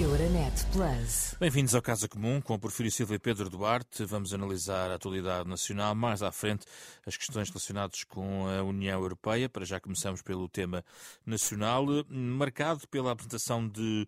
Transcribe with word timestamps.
Euronet 0.00 0.64
Plus. 0.72 1.34
Bem-vindos 1.40 1.74
ao 1.74 1.82
Casa 1.82 2.06
Comum 2.06 2.40
com 2.40 2.56
Porfírio 2.56 2.90
Silva 2.92 3.16
e 3.16 3.18
Pedro 3.18 3.50
Duarte. 3.50 4.04
Vamos 4.04 4.32
analisar 4.32 4.92
a 4.92 4.94
atualidade 4.94 5.48
nacional, 5.48 5.92
mais 5.92 6.22
à 6.22 6.30
frente 6.30 6.64
as 7.04 7.16
questões 7.16 7.48
relacionadas 7.48 8.04
com 8.04 8.46
a 8.46 8.62
União 8.62 9.00
Europeia. 9.00 9.48
Para 9.48 9.64
já 9.64 9.80
começamos 9.80 10.22
pelo 10.22 10.48
tema 10.48 10.84
nacional, 11.26 11.84
marcado 12.08 12.86
pela 12.86 13.10
apresentação 13.10 13.68
de 13.68 14.06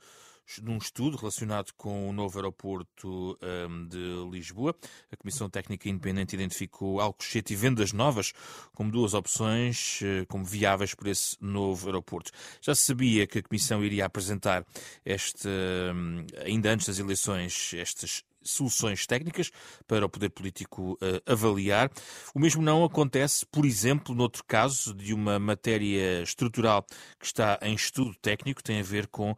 num 0.62 0.78
estudo 0.78 1.17
relacionado 1.17 1.72
com 1.76 2.08
o 2.08 2.12
novo 2.12 2.38
aeroporto 2.38 3.38
um, 3.42 3.87
de 3.87 4.30
Lisboa. 4.30 4.74
A 5.12 5.17
Comissão 5.17 5.49
Técnica 5.49 5.88
Independente 5.88 6.35
identificou 6.35 7.00
Alcochete 7.00 7.53
e 7.53 7.56
Vendas 7.56 7.92
Novas 7.92 8.32
como 8.74 8.90
duas 8.90 9.14
opções 9.14 10.00
uh, 10.00 10.26
como 10.26 10.44
viáveis 10.44 10.94
para 10.94 11.10
esse 11.10 11.36
novo 11.40 11.86
aeroporto. 11.86 12.31
Já 12.60 12.74
se 12.74 12.82
sabia 12.82 13.26
que 13.26 13.38
a 13.38 13.42
Comissão 13.42 13.85
iria 13.85 14.06
apresentar 14.06 14.64
este, 15.04 15.49
um, 15.49 16.27
ainda 16.45 16.70
antes 16.70 16.87
das 16.87 16.98
eleições, 16.98 17.73
estas 17.74 18.24
soluções 18.42 19.06
técnicas 19.06 19.50
para 19.86 20.04
o 20.04 20.08
poder 20.08 20.30
político 20.30 20.92
uh, 20.92 21.30
avaliar. 21.30 21.90
O 22.34 22.40
mesmo 22.40 22.62
não 22.62 22.84
acontece, 22.84 23.44
por 23.46 23.64
exemplo, 23.64 24.14
noutro 24.14 24.42
caso 24.46 24.94
de 24.94 25.12
uma 25.12 25.38
matéria 25.38 26.22
estrutural 26.22 26.84
que 27.18 27.26
está 27.26 27.58
em 27.62 27.74
estudo 27.74 28.14
técnico, 28.20 28.62
tem 28.62 28.80
a 28.80 28.82
ver 28.82 29.06
com 29.06 29.32
uh, 29.32 29.36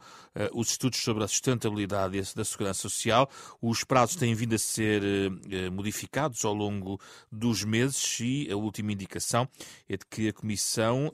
os 0.54 0.70
estudos 0.70 1.00
sobre 1.00 1.24
a 1.24 1.28
sustentabilidade 1.28 2.34
da 2.34 2.44
segurança 2.44 2.82
social. 2.82 3.28
Os 3.60 3.84
prazos 3.84 4.16
têm 4.16 4.34
vindo 4.34 4.54
a 4.54 4.58
ser 4.58 5.02
uh, 5.02 5.72
modificados 5.72 6.44
ao 6.44 6.54
longo 6.54 7.00
dos 7.30 7.64
meses 7.64 8.20
e 8.20 8.48
a 8.50 8.56
última 8.56 8.92
indicação 8.92 9.48
é 9.88 9.96
de 9.96 10.04
que 10.06 10.28
a 10.28 10.32
Comissão 10.32 11.12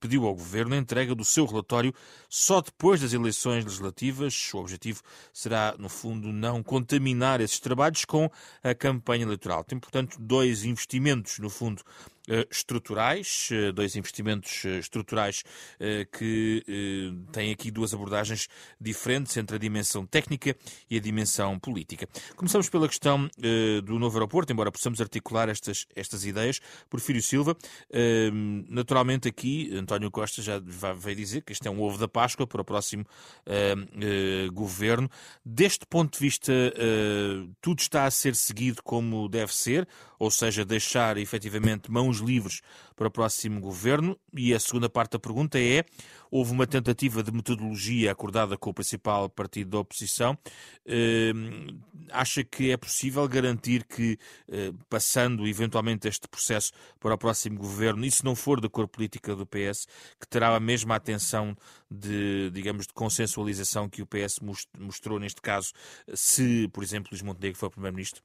pediu 0.00 0.26
ao 0.26 0.34
Governo 0.34 0.74
a 0.74 0.78
entrega 0.78 1.14
do 1.14 1.24
seu 1.24 1.46
relatório 1.46 1.92
só 2.28 2.60
depois 2.60 3.00
das 3.00 3.12
eleições 3.12 3.64
legislativas. 3.64 4.50
O 4.54 4.58
objetivo 4.58 5.02
será, 5.32 5.74
no 5.78 5.88
fundo, 5.88 6.32
não 6.32 6.62
contaminar 6.62 7.25
esses 7.40 7.60
trabalhos 7.60 8.04
com 8.04 8.30
a 8.62 8.74
campanha 8.74 9.24
eleitoral. 9.24 9.64
Tem, 9.64 9.78
portanto, 9.78 10.16
dois 10.20 10.64
investimentos, 10.64 11.38
no 11.38 11.50
fundo, 11.50 11.82
estruturais, 12.50 13.48
eh, 13.52 13.72
dois 13.72 13.96
investimentos 13.96 14.64
eh, 14.64 14.78
estruturais 14.78 15.44
que 16.12 16.64
têm 17.32 17.52
aqui 17.52 17.70
duas 17.70 17.92
abordagens 17.92 18.48
diferentes 18.80 19.36
entre 19.36 19.56
a 19.56 19.58
dimensão 19.58 20.06
técnica 20.06 20.56
e 20.90 20.96
a 20.96 21.00
dimensão 21.00 21.58
política. 21.58 22.08
Começamos 22.34 22.68
pela 22.68 22.88
questão 22.88 23.28
do 23.84 23.98
novo 23.98 24.16
aeroporto, 24.16 24.52
embora 24.52 24.72
possamos 24.72 25.00
articular 25.00 25.48
estas, 25.48 25.86
estas 25.94 26.24
ideias. 26.24 26.60
Porfírio 26.88 27.22
Silva, 27.22 27.56
naturalmente 28.68 29.28
aqui, 29.28 29.74
António 29.74 30.10
Costa 30.10 30.42
já 30.42 30.58
veio 30.94 31.16
dizer 31.16 31.42
que 31.42 31.52
este 31.52 31.68
é 31.68 31.70
um 31.70 31.80
ovo 31.80 31.98
da 31.98 32.08
Páscoa 32.08 32.46
para 32.46 32.62
o 32.62 32.64
próximo 32.64 33.04
governo. 34.52 35.10
Deste 35.44 35.86
ponto 35.86 36.14
de 36.14 36.18
vista, 36.18 36.52
tudo 37.60 37.80
está 37.80 38.04
a 38.04 38.10
ser 38.10 38.34
seguido 38.34 38.82
como 38.82 39.28
deve 39.28 39.54
ser, 39.54 39.86
ou 40.18 40.30
seja, 40.30 40.64
deixar 40.64 41.16
efetivamente 41.18 41.90
mãos 41.90 42.15
mãos 42.16 42.20
livres 42.20 42.60
para 42.94 43.08
o 43.08 43.10
próximo 43.10 43.60
governo? 43.60 44.18
E 44.34 44.54
a 44.54 44.60
segunda 44.60 44.88
parte 44.88 45.12
da 45.12 45.18
pergunta 45.18 45.58
é: 45.58 45.84
houve 46.30 46.52
uma 46.52 46.66
tentativa 46.66 47.22
de 47.22 47.32
metodologia 47.32 48.12
acordada 48.12 48.56
com 48.56 48.70
o 48.70 48.74
principal 48.74 49.28
partido 49.28 49.70
da 49.70 49.78
oposição. 49.78 50.36
Uh, 50.86 51.78
acha 52.10 52.42
que 52.44 52.70
é 52.70 52.76
possível 52.76 53.26
garantir 53.28 53.84
que, 53.84 54.18
uh, 54.48 54.72
passando 54.88 55.46
eventualmente 55.46 56.08
este 56.08 56.28
processo 56.28 56.72
para 57.00 57.14
o 57.14 57.18
próximo 57.18 57.58
governo, 57.58 58.04
e 58.04 58.10
se 58.10 58.24
não 58.24 58.34
for 58.34 58.60
da 58.60 58.68
cor 58.68 58.88
política 58.88 59.34
do 59.34 59.46
PS, 59.46 59.86
que 60.20 60.28
terá 60.28 60.54
a 60.54 60.60
mesma 60.60 60.96
atenção 60.96 61.56
de, 61.90 62.50
digamos, 62.50 62.86
de 62.86 62.92
consensualização 62.92 63.88
que 63.88 64.02
o 64.02 64.06
PS 64.06 64.40
mostrou 64.78 65.18
neste 65.18 65.40
caso, 65.40 65.72
se, 66.14 66.68
por 66.68 66.82
exemplo, 66.82 67.10
Luís 67.12 67.22
Montenegro 67.22 67.58
for 67.58 67.70
primeiro-ministro? 67.70 68.22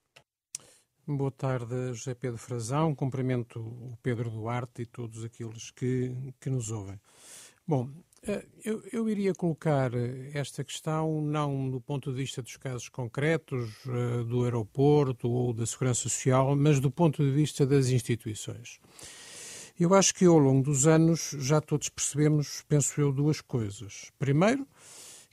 Boa 1.18 1.32
tarde, 1.32 1.94
José 1.94 2.14
Pedro 2.14 2.38
Frazão. 2.38 2.96
Cumprimento 2.96 3.60
o 3.60 3.98
Pedro 4.02 4.30
Duarte 4.30 4.84
e 4.84 4.86
todos 4.86 5.24
aqueles 5.24 5.70
que, 5.72 6.16
que 6.40 6.50
nos 6.50 6.72
ouvem. 6.72 7.00
Bom, 7.68 7.90
eh, 8.24 8.46
eu, 8.64 8.82
eu, 8.92 9.10
iria 9.10 9.34
colocar 9.34 9.92
esta 10.34 10.64
questão 10.64 11.22
não 11.22 11.70
do 11.70 11.82
ponto 11.82 12.12
de 12.12 12.18
vista 12.18 12.42
dos 12.42 12.56
casos 12.58 12.88
concretos 12.90 13.72
eh, 13.88 14.24
do 14.24 14.44
aeroporto 14.44 15.30
ou 15.30 15.54
da 15.54 15.66
segurança 15.66 16.02
social, 16.02 16.56
mas 16.56 16.80
do 16.80 16.90
ponto 16.90 17.24
de 17.24 17.32
vista 17.32 17.66
das 17.66 17.90
instituições. 17.90 18.80
Eu 19.80 19.94
acho 19.94 20.14
que 20.14 20.26
ao 20.26 20.38
longo 20.38 20.64
dos 20.64 20.88
anos 20.88 21.36
já 21.40 21.60
todos 21.60 21.90
percebemos, 21.90 22.64
penso 22.68 23.00
eu, 23.02 23.12
duas 23.12 23.42
coisas. 23.42 24.12
Primeiro, 24.18 24.68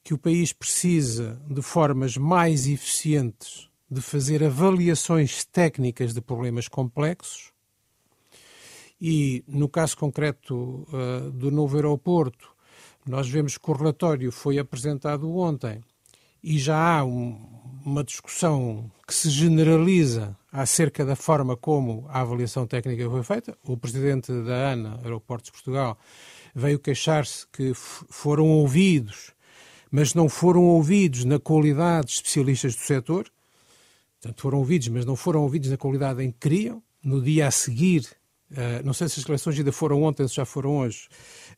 que 0.02 0.14
o 0.14 0.18
país 0.18 0.52
precisa 0.52 1.40
de 1.48 1.62
formas 1.62 2.16
mais 2.16 2.66
eficientes 2.66 3.68
de 3.90 4.00
fazer 4.00 4.44
avaliações 4.44 5.44
técnicas 5.44 6.12
de 6.12 6.20
problemas 6.20 6.68
complexos 6.68 7.52
e, 9.00 9.44
no 9.46 9.68
caso 9.68 9.96
concreto 9.96 10.86
uh, 10.92 11.30
do 11.30 11.50
novo 11.50 11.76
aeroporto, 11.76 12.50
nós 13.06 13.28
vemos 13.28 13.56
que 13.56 13.70
o 13.70 13.74
relatório 13.74 14.30
foi 14.30 14.58
apresentado 14.58 15.34
ontem 15.34 15.82
e 16.42 16.58
já 16.58 16.98
há 16.98 17.04
um, 17.04 17.38
uma 17.84 18.04
discussão 18.04 18.90
que 19.06 19.14
se 19.14 19.30
generaliza 19.30 20.36
acerca 20.52 21.04
da 21.04 21.16
forma 21.16 21.56
como 21.56 22.06
a 22.08 22.20
avaliação 22.20 22.66
técnica 22.66 23.08
foi 23.08 23.22
feita. 23.22 23.56
O 23.64 23.76
presidente 23.76 24.32
da 24.42 24.72
ANA, 24.72 25.00
Aeroportos 25.02 25.46
de 25.46 25.52
Portugal, 25.52 25.98
veio 26.54 26.78
queixar-se 26.78 27.46
que 27.48 27.72
foram 27.74 28.48
ouvidos, 28.48 29.32
mas 29.90 30.14
não 30.14 30.28
foram 30.28 30.64
ouvidos 30.64 31.24
na 31.24 31.38
qualidade 31.38 32.08
de 32.08 32.12
especialistas 32.14 32.74
do 32.74 32.82
setor. 32.82 33.30
Portanto, 34.20 34.40
foram 34.40 34.58
ouvidos, 34.58 34.88
mas 34.88 35.04
não 35.04 35.16
foram 35.16 35.42
ouvidos 35.42 35.70
na 35.70 35.76
qualidade 35.76 36.22
em 36.22 36.30
que 36.30 36.38
queriam. 36.38 36.82
No 37.02 37.22
dia 37.22 37.46
a 37.46 37.50
seguir, 37.50 38.04
uh, 38.52 38.84
não 38.84 38.92
sei 38.92 39.08
se 39.08 39.20
as 39.20 39.26
eleições 39.26 39.58
ainda 39.58 39.72
foram 39.72 40.02
ontem, 40.02 40.26
se 40.26 40.34
já 40.34 40.44
foram 40.44 40.78
hoje. 40.78 41.08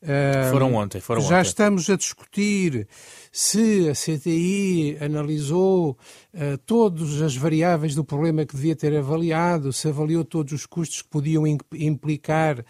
Uh, 0.02 0.50
foram 0.50 0.74
ontem, 0.74 1.00
foram 1.00 1.20
já 1.20 1.38
ontem. 1.38 1.48
estamos 1.48 1.90
a 1.90 1.96
discutir 1.96 2.88
se 3.30 3.88
a 3.88 3.92
CTI 3.92 4.98
analisou 5.00 5.90
uh, 6.34 6.58
todas 6.66 7.20
as 7.20 7.36
variáveis 7.36 7.94
do 7.94 8.04
problema 8.04 8.44
que 8.44 8.54
devia 8.54 8.74
ter 8.74 8.96
avaliado, 8.96 9.72
se 9.72 9.88
avaliou 9.88 10.24
todos 10.24 10.52
os 10.52 10.66
custos 10.66 11.02
que 11.02 11.08
podiam 11.08 11.44
implicar, 11.46 12.64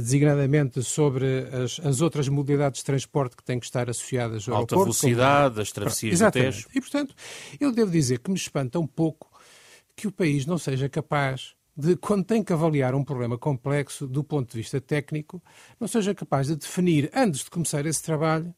designadamente 0.00 0.82
sobre 0.82 1.46
as, 1.52 1.80
as, 1.84 2.00
outras 2.00 2.28
modalidades 2.28 2.80
de 2.80 2.84
transporte 2.84 3.36
que 3.36 3.44
têm 3.44 3.58
que 3.58 3.66
estar 3.66 3.88
associadas 3.88 4.48
ao 4.48 4.56
Alta 4.56 4.74
aeroporto. 4.74 5.00
velocidade, 5.00 5.54
como... 5.54 5.62
as 5.62 5.72
travessias 5.72 6.14
Exatamente. 6.14 6.50
do 6.50 6.56
Tejo. 6.56 6.68
E, 6.74 6.80
portanto, 6.80 7.14
eu 7.60 7.72
devo 7.72 7.90
dizer 7.90 8.18
que 8.18 8.30
me 8.30 8.36
espanta 8.36 8.78
um 8.78 8.86
pouco 8.86 9.30
que 9.96 10.06
o 10.06 10.12
país 10.12 10.46
não 10.46 10.58
seja 10.58 10.88
capaz 10.88 11.54
de, 11.76 11.96
quando 11.96 12.24
tem 12.24 12.42
que 12.42 12.52
avaliar 12.52 12.94
um 12.94 13.04
problema 13.04 13.38
complexo 13.38 14.06
do 14.06 14.22
ponto 14.22 14.50
de 14.50 14.58
vista 14.58 14.80
técnico, 14.80 15.42
não 15.80 15.88
seja 15.88 16.14
capaz 16.14 16.46
de 16.46 16.56
definir, 16.56 17.10
antes 17.14 17.44
de 17.44 17.50
começar 17.50 17.84
esse 17.86 18.02
trabalho, 18.02 18.54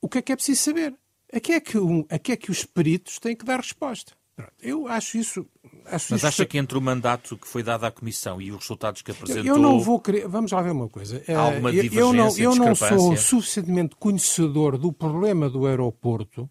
o 0.00 0.08
que 0.08 0.18
é 0.18 0.22
que 0.22 0.32
é 0.32 0.36
preciso 0.36 0.62
saber. 0.62 0.94
A 1.32 1.38
que 1.38 1.52
é 1.52 1.60
que, 1.60 1.78
um, 1.78 2.04
a 2.08 2.18
que, 2.18 2.32
é 2.32 2.36
que 2.36 2.50
os 2.50 2.64
peritos 2.64 3.18
têm 3.18 3.36
que 3.36 3.44
dar 3.44 3.58
resposta. 3.58 4.12
Eu 4.60 4.88
acho 4.88 5.18
isso. 5.18 5.46
Acho 5.84 6.12
Mas 6.12 6.20
isso... 6.20 6.26
acha 6.26 6.46
que 6.46 6.58
entre 6.58 6.76
o 6.76 6.80
mandato 6.80 7.36
que 7.36 7.46
foi 7.46 7.62
dado 7.62 7.84
à 7.84 7.90
Comissão 7.90 8.40
e 8.40 8.50
os 8.50 8.58
resultados 8.58 9.02
que 9.02 9.10
apresentou. 9.10 9.44
Eu 9.44 9.58
não 9.58 9.78
vou 9.80 10.00
querer. 10.00 10.26
Vamos 10.26 10.50
lá 10.50 10.62
ver 10.62 10.70
uma 10.70 10.88
coisa. 10.88 11.22
Há 11.28 11.38
alguma 11.38 11.70
divergência, 11.70 12.00
eu 12.00 12.12
não, 12.14 12.38
eu 12.38 12.54
não 12.54 12.74
sou 12.74 13.16
suficientemente 13.16 13.94
conhecedor 13.96 14.78
do 14.78 14.92
problema 14.92 15.48
do 15.48 15.66
aeroporto 15.66 16.50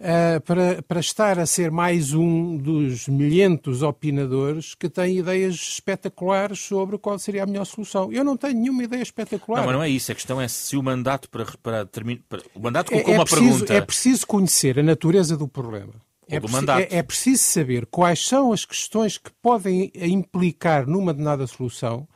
uh, 0.00 0.40
para, 0.40 0.82
para 0.82 1.00
estar 1.00 1.38
a 1.38 1.46
ser 1.46 1.70
mais 1.70 2.14
um 2.14 2.56
dos 2.56 3.06
milhentos 3.06 3.82
opinadores 3.82 4.74
que 4.74 4.88
tem 4.88 5.18
ideias 5.18 5.54
espetaculares 5.54 6.58
sobre 6.58 6.98
qual 6.98 7.18
seria 7.18 7.44
a 7.44 7.46
melhor 7.46 7.64
solução. 7.64 8.12
Eu 8.12 8.24
não 8.24 8.36
tenho 8.36 8.54
nenhuma 8.54 8.82
ideia 8.84 9.02
espetacular. 9.02 9.60
Não, 9.60 9.66
mas 9.66 9.76
não 9.76 9.82
é 9.82 9.88
isso. 9.88 10.10
A 10.10 10.14
questão 10.14 10.40
é 10.40 10.48
se 10.48 10.76
o 10.76 10.82
mandato 10.82 11.28
para, 11.28 11.46
para 11.62 11.86
terminar. 11.86 12.22
O 12.54 12.60
mandato 12.60 12.90
colocou 12.90 13.12
é, 13.12 13.16
é 13.16 13.18
uma 13.18 13.24
preciso, 13.24 13.50
pergunta. 13.50 13.74
É 13.74 13.80
preciso 13.80 14.26
conhecer 14.26 14.78
a 14.78 14.82
natureza 14.82 15.36
do 15.36 15.46
problema. 15.46 15.92
É, 16.28 16.38
preci 16.38 16.70
é, 16.70 16.98
é 16.98 17.02
preciso 17.02 17.42
saber 17.42 17.86
quais 17.86 18.24
são 18.24 18.52
as 18.52 18.64
questões 18.64 19.18
que 19.18 19.30
podem 19.42 19.90
implicar 19.96 20.86
numa 20.86 21.12
denada 21.12 21.44
solução 21.46 22.06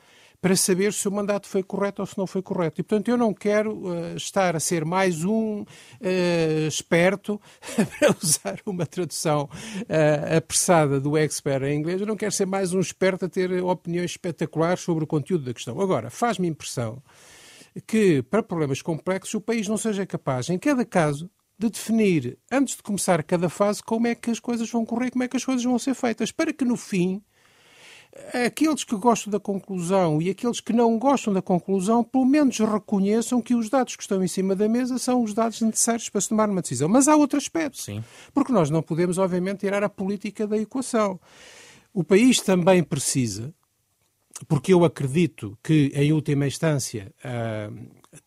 para 0.45 0.57
saber 0.57 0.93
se 0.93 1.09
o 1.09 1.11
mandato 1.11 1.49
foi 1.49 1.63
correto 1.63 2.03
ou 2.03 2.07
se 2.07 2.19
não 2.19 2.27
foi 2.27 2.43
correto. 2.43 2.79
E, 2.79 2.85
portanto, 2.85 3.09
eu 3.09 3.17
não 3.17 3.33
quero 3.33 3.89
uh, 3.89 4.15
estar 4.15 4.55
a 4.55 4.61
ser 4.61 4.85
mais 4.85 5.25
um 5.25 5.63
uh, 5.63 6.69
esperto, 6.69 7.41
para 7.99 8.15
usar 8.23 8.61
uma 8.67 8.85
tradução 8.85 9.49
uh, 9.55 10.37
apressada 10.37 11.01
do 11.01 11.17
expert 11.17 11.63
em 11.63 11.79
inglês, 11.79 11.99
eu 11.99 12.07
não 12.07 12.15
quero 12.15 12.31
ser 12.31 12.45
mais 12.45 12.75
um 12.75 12.81
esperto 12.81 13.25
a 13.25 13.29
ter 13.31 13.51
opiniões 13.63 14.11
espetaculares 14.11 14.83
sobre 14.83 15.05
o 15.05 15.07
conteúdo 15.07 15.47
da 15.47 15.55
questão. 15.55 15.81
Agora, 15.81 16.11
faz-me 16.11 16.47
impressão 16.47 17.03
que, 17.87 18.21
para 18.25 18.43
problemas 18.43 18.83
complexos, 18.83 19.33
o 19.33 19.41
país 19.41 19.67
não 19.67 19.79
seja 19.79 20.05
capaz, 20.05 20.51
em 20.51 20.59
cada 20.59 20.85
caso, 20.85 21.31
de 21.59 21.71
definir, 21.71 22.39
antes 22.53 22.77
de 22.77 22.83
começar 22.83 23.23
cada 23.23 23.49
fase, 23.49 23.83
como 23.83 24.09
é 24.09 24.15
que 24.15 24.31
as 24.31 24.41
coisas 24.41 24.69
vão 24.69 24.85
correr, 24.85 25.11
como 25.11 25.25
é 25.25 25.29
que 25.29 25.39
as 25.39 25.45
coisas 25.45 25.65
vão 25.65 25.79
ser 25.79 25.95
feitas, 25.95 26.31
para 26.31 26.53
que 26.53 26.67
no 26.67 26.77
fim 26.77 27.23
aqueles 28.47 28.85
que 28.85 28.97
gostam 28.97 29.31
da 29.31 29.41
conclusão 29.41 30.21
e 30.23 30.31
aqueles 30.31 30.61
que 30.61 30.73
não 30.73 30.99
gostam 30.99 31.33
da 31.33 31.43
conclusão, 31.43 32.05
pelo 32.05 32.25
menos 32.25 32.59
reconheçam 32.59 33.43
que 33.43 33.55
os 33.55 33.69
dados 33.69 33.97
que 33.97 34.03
estão 34.03 34.23
em 34.23 34.29
cima 34.29 34.55
da 34.55 34.69
mesa 34.69 34.99
são 34.99 35.23
os 35.23 35.35
dados 35.35 35.61
necessários 35.61 36.09
para 36.09 36.21
se 36.21 36.29
tomar 36.29 36.49
uma 36.49 36.63
decisão. 36.63 36.89
Mas 36.89 37.09
há 37.09 37.17
outro 37.17 37.39
aspecto. 37.39 37.79
Sim. 37.79 38.05
Porque 38.33 38.53
nós 38.53 38.71
não 38.71 38.83
podemos, 38.83 39.19
obviamente, 39.19 39.61
tirar 39.61 39.83
a 39.83 39.89
política 39.89 40.47
da 40.47 40.57
equação. 40.57 41.19
O 41.93 42.05
país 42.05 42.41
também 42.41 42.83
precisa, 42.83 43.53
porque 44.49 44.73
eu 44.73 44.85
acredito 44.85 45.59
que, 45.63 45.93
em 45.95 46.13
última 46.13 46.47
instância, 46.47 47.13
uh, 47.25 47.75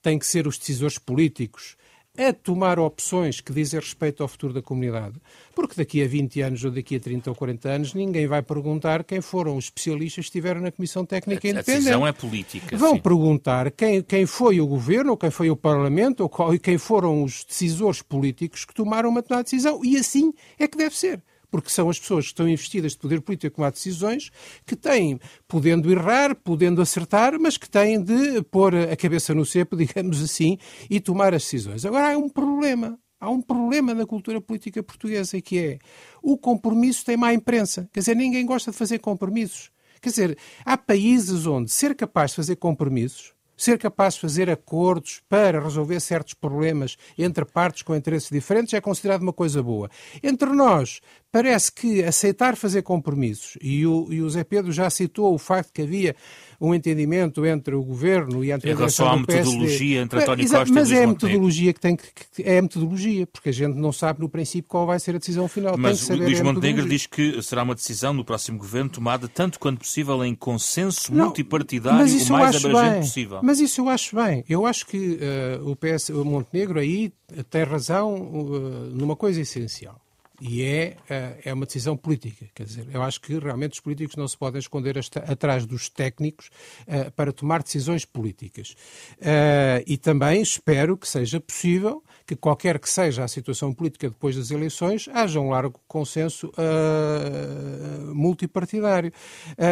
tem 0.02 0.20
que 0.20 0.26
ser 0.26 0.48
os 0.48 0.58
decisores 0.58 0.98
políticos 0.98 1.78
a 2.18 2.34
tomar 2.34 2.80
opções 2.80 3.40
que 3.40 3.54
dizem 3.54 3.80
respeito 3.80 4.24
ao 4.24 4.28
futuro 4.28 4.54
da 4.54 4.62
comunidade. 4.62 5.16
Porque 5.54 5.76
daqui 5.76 6.04
a 6.04 6.08
20 6.08 6.42
anos 6.42 6.64
ou 6.64 6.72
daqui 6.72 6.96
a 6.96 7.00
30 7.00 7.30
ou 7.30 7.36
40 7.36 7.70
anos 7.70 7.94
ninguém 7.94 8.28
vai 8.28 8.42
perguntar 8.42 9.04
quem 9.04 9.22
foram 9.22 9.56
os 9.56 9.66
especialistas 9.66 10.26
que 10.26 10.30
estiveram 10.30 10.62
na 10.62 10.72
Comissão 10.72 11.06
Técnica 11.06 11.48
a, 11.48 11.52
Independente. 11.52 11.72
A 11.72 11.80
decisão 11.80 12.08
é 12.08 12.12
política. 12.12 12.78
Vão 12.78 12.96
sim. 12.96 13.02
perguntar 13.02 13.72
quem, 13.72 14.02
quem 14.02 14.26
foi 14.26 14.60
o 14.60 14.68
governo, 14.68 15.12
ou 15.12 15.18
quem 15.18 15.32
foi 15.32 15.50
o 15.50 15.56
Parlamento, 15.56 16.22
ou 16.22 16.60
quem 16.60 16.78
foram 16.78 17.24
os 17.24 17.44
decisores 17.44 18.02
políticos 18.02 18.66
que 18.66 18.74
tomaram 18.74 19.10
uma 19.10 19.22
decisão. 19.22 19.84
E 19.84 19.98
assim 19.98 20.34
é 20.60 20.68
que 20.68 20.78
deve 20.78 20.96
ser 20.96 21.22
porque 21.50 21.70
são 21.70 21.90
as 21.90 22.00
pessoas 22.00 22.26
que 22.26 22.32
estão 22.32 22.48
investidas 22.48 22.94
de 22.94 22.98
poder 22.98 23.22
político 23.22 23.54
a 23.54 23.56
tomar 23.56 23.72
decisões 23.72 24.30
que 24.66 24.76
têm, 24.76 25.20
podendo 25.48 25.92
errar, 25.92 26.36
podendo 26.36 26.82
acertar, 26.82 27.40
mas 27.40 27.58
que 27.58 27.70
têm 27.70 28.02
de 28.02 28.42
pôr 28.44 28.76
a 28.76 28.96
cabeça 28.96 29.34
no 29.34 29.46
cepo, 29.46 29.76
digamos 29.78 30.22
assim, 30.22 30.58
e 30.90 31.00
tomar 31.00 31.34
as 31.34 31.44
decisões. 31.44 31.86
Agora 31.86 32.14
há 32.14 32.18
um 32.18 32.30
problema. 32.30 33.00
Há 33.20 33.32
um 33.32 33.42
problema 33.42 33.96
na 33.96 34.06
cultura 34.06 34.40
política 34.40 34.84
portuguesa 34.84 35.42
que 35.42 35.58
é 35.58 35.80
o 36.22 36.38
compromisso 36.38 37.04
tem 37.04 37.18
má 37.18 37.34
imprensa. 37.34 37.90
Quer 37.92 38.02
dizer, 38.02 38.16
ninguém 38.16 38.46
gosta 38.46 38.70
de 38.70 38.78
fazer 38.78 39.00
compromissos. 39.00 39.72
Quer 40.00 40.10
dizer, 40.10 40.38
há 40.64 40.78
países 40.78 41.48
onde 41.48 41.72
ser 41.72 41.96
capaz 41.96 42.32
de 42.32 42.36
fazer 42.36 42.58
compromissos 42.58 43.34
ser 43.58 43.80
capaz 43.80 44.14
de 44.14 44.22
fazer 44.22 44.50
acordos 44.50 45.22
para 45.28 45.60
resolver 45.60 46.00
certos 46.00 46.36
problemas 46.36 46.96
entre 47.18 47.44
partes 47.44 47.82
com 47.82 47.96
interesses 47.96 48.30
diferentes 48.30 48.74
é 48.74 48.80
considerado 48.80 49.24
uma 49.24 49.34
coisa 49.34 49.64
boa. 49.64 49.90
Entre 50.22 50.50
nós, 50.52 51.02
parece 51.32 51.72
que 51.72 52.04
aceitar 52.04 52.56
fazer 52.56 52.84
compromissos, 52.84 53.58
e 53.62 53.86
o, 53.86 54.08
e 54.12 54.22
o 54.22 54.30
Zé 54.30 54.44
Pedro 54.44 54.72
já 54.72 54.90
citou 54.90 55.34
o 55.34 55.38
facto 55.38 55.74
que 55.74 55.82
havia 55.82 56.16
um 56.60 56.74
entendimento 56.74 57.46
entre 57.46 57.76
o 57.76 57.84
governo 57.84 58.44
e 58.44 58.52
entre 58.52 58.72
a 58.72 58.76
relação 58.76 59.08
à 59.08 59.18
metodologia 59.18 60.02
entre 60.02 60.22
António 60.22 60.50
Costa 60.50 60.74
mas 60.74 60.90
e 60.90 60.96
é 60.96 61.04
a 61.04 61.08
metodologia 61.08 61.74
que 61.74 61.80
tem 61.80 61.96
que, 61.96 62.04
que, 62.32 62.44
é 62.44 62.58
a 62.58 62.62
metodologia 62.62 63.28
porque 63.28 63.50
a 63.50 63.52
gente 63.52 63.76
não 63.76 63.92
sabe 63.92 64.22
no 64.22 64.30
princípio 64.30 64.68
qual 64.68 64.86
vai 64.86 65.00
ser 65.00 65.16
a 65.16 65.20
decisão 65.20 65.48
final. 65.48 65.78
Mas 65.78 66.10
Luís 66.10 66.42
Montenegro 66.42 66.88
diz 66.88 67.06
que 67.06 67.42
será 67.42 67.64
uma 67.64 67.76
decisão 67.76 68.14
no 68.14 68.26
próximo 68.26 68.58
governo 68.58 68.90
tomada 68.90 69.28
tanto 69.28 69.60
quanto 69.60 69.80
possível 69.80 70.24
em 70.26 70.34
consenso 70.34 71.14
não, 71.14 71.26
multipartidário 71.26 72.00
o 72.00 72.32
mais 72.32 72.56
abrangente 72.56 72.92
bem, 72.92 73.02
possível. 73.02 73.40
Mas 73.44 73.60
isso 73.60 73.82
eu 73.82 73.90
acho 73.90 74.16
bem. 74.16 74.44
Eu 74.50 74.66
acho 74.66 74.86
que 74.88 75.20
uh, 75.62 75.70
o 75.70 75.76
PS 75.76 76.10
o 76.10 76.26
Montenegro 76.26 76.80
aí 76.80 77.12
tem 77.50 77.64
razão 77.64 78.16
uh, 78.16 78.60
numa 78.92 79.16
coisa 79.16 79.42
essencial 79.42 80.02
e 80.40 80.64
é, 80.64 80.98
eh, 81.10 81.38
é 81.46 81.54
uma 81.54 81.66
decisão 81.66 81.98
política. 81.98 82.46
Quer 82.54 82.64
dizer, 82.64 82.88
eu 82.94 83.02
acho 83.02 83.20
que 83.20 83.38
realmente 83.40 83.74
os 83.74 83.80
políticos 83.80 84.16
não 84.16 84.28
se 84.28 84.38
podem 84.38 84.60
esconder 84.60 84.98
atrás 85.28 85.66
dos 85.66 85.90
técnicos 85.90 86.50
uh, 86.88 87.12
para 87.12 87.32
tomar 87.32 87.64
decisões 87.64 88.06
políticas. 88.06 88.76
Uh, 89.20 89.84
e 89.86 89.98
também 89.98 90.42
espero 90.42 90.96
que 90.96 91.08
seja 91.08 91.40
possível 91.40 92.04
que, 92.26 92.36
qualquer 92.36 92.78
que 92.80 92.90
seja 92.90 93.24
a 93.24 93.28
situação 93.28 93.74
política 93.74 94.10
depois 94.10 94.36
das 94.36 94.52
eleições, 94.52 95.10
haja 95.12 95.40
um 95.40 95.50
largo 95.50 95.80
consenso 95.88 96.52
uh, 96.52 98.14
multipartidário. 98.14 99.12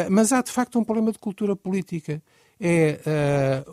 mas 0.09 0.31
há, 0.31 0.41
de 0.41 0.51
facto, 0.51 0.79
um 0.79 0.83
problema 0.83 1.11
de 1.11 1.19
cultura 1.19 1.55
política. 1.55 2.21
É 2.59 3.63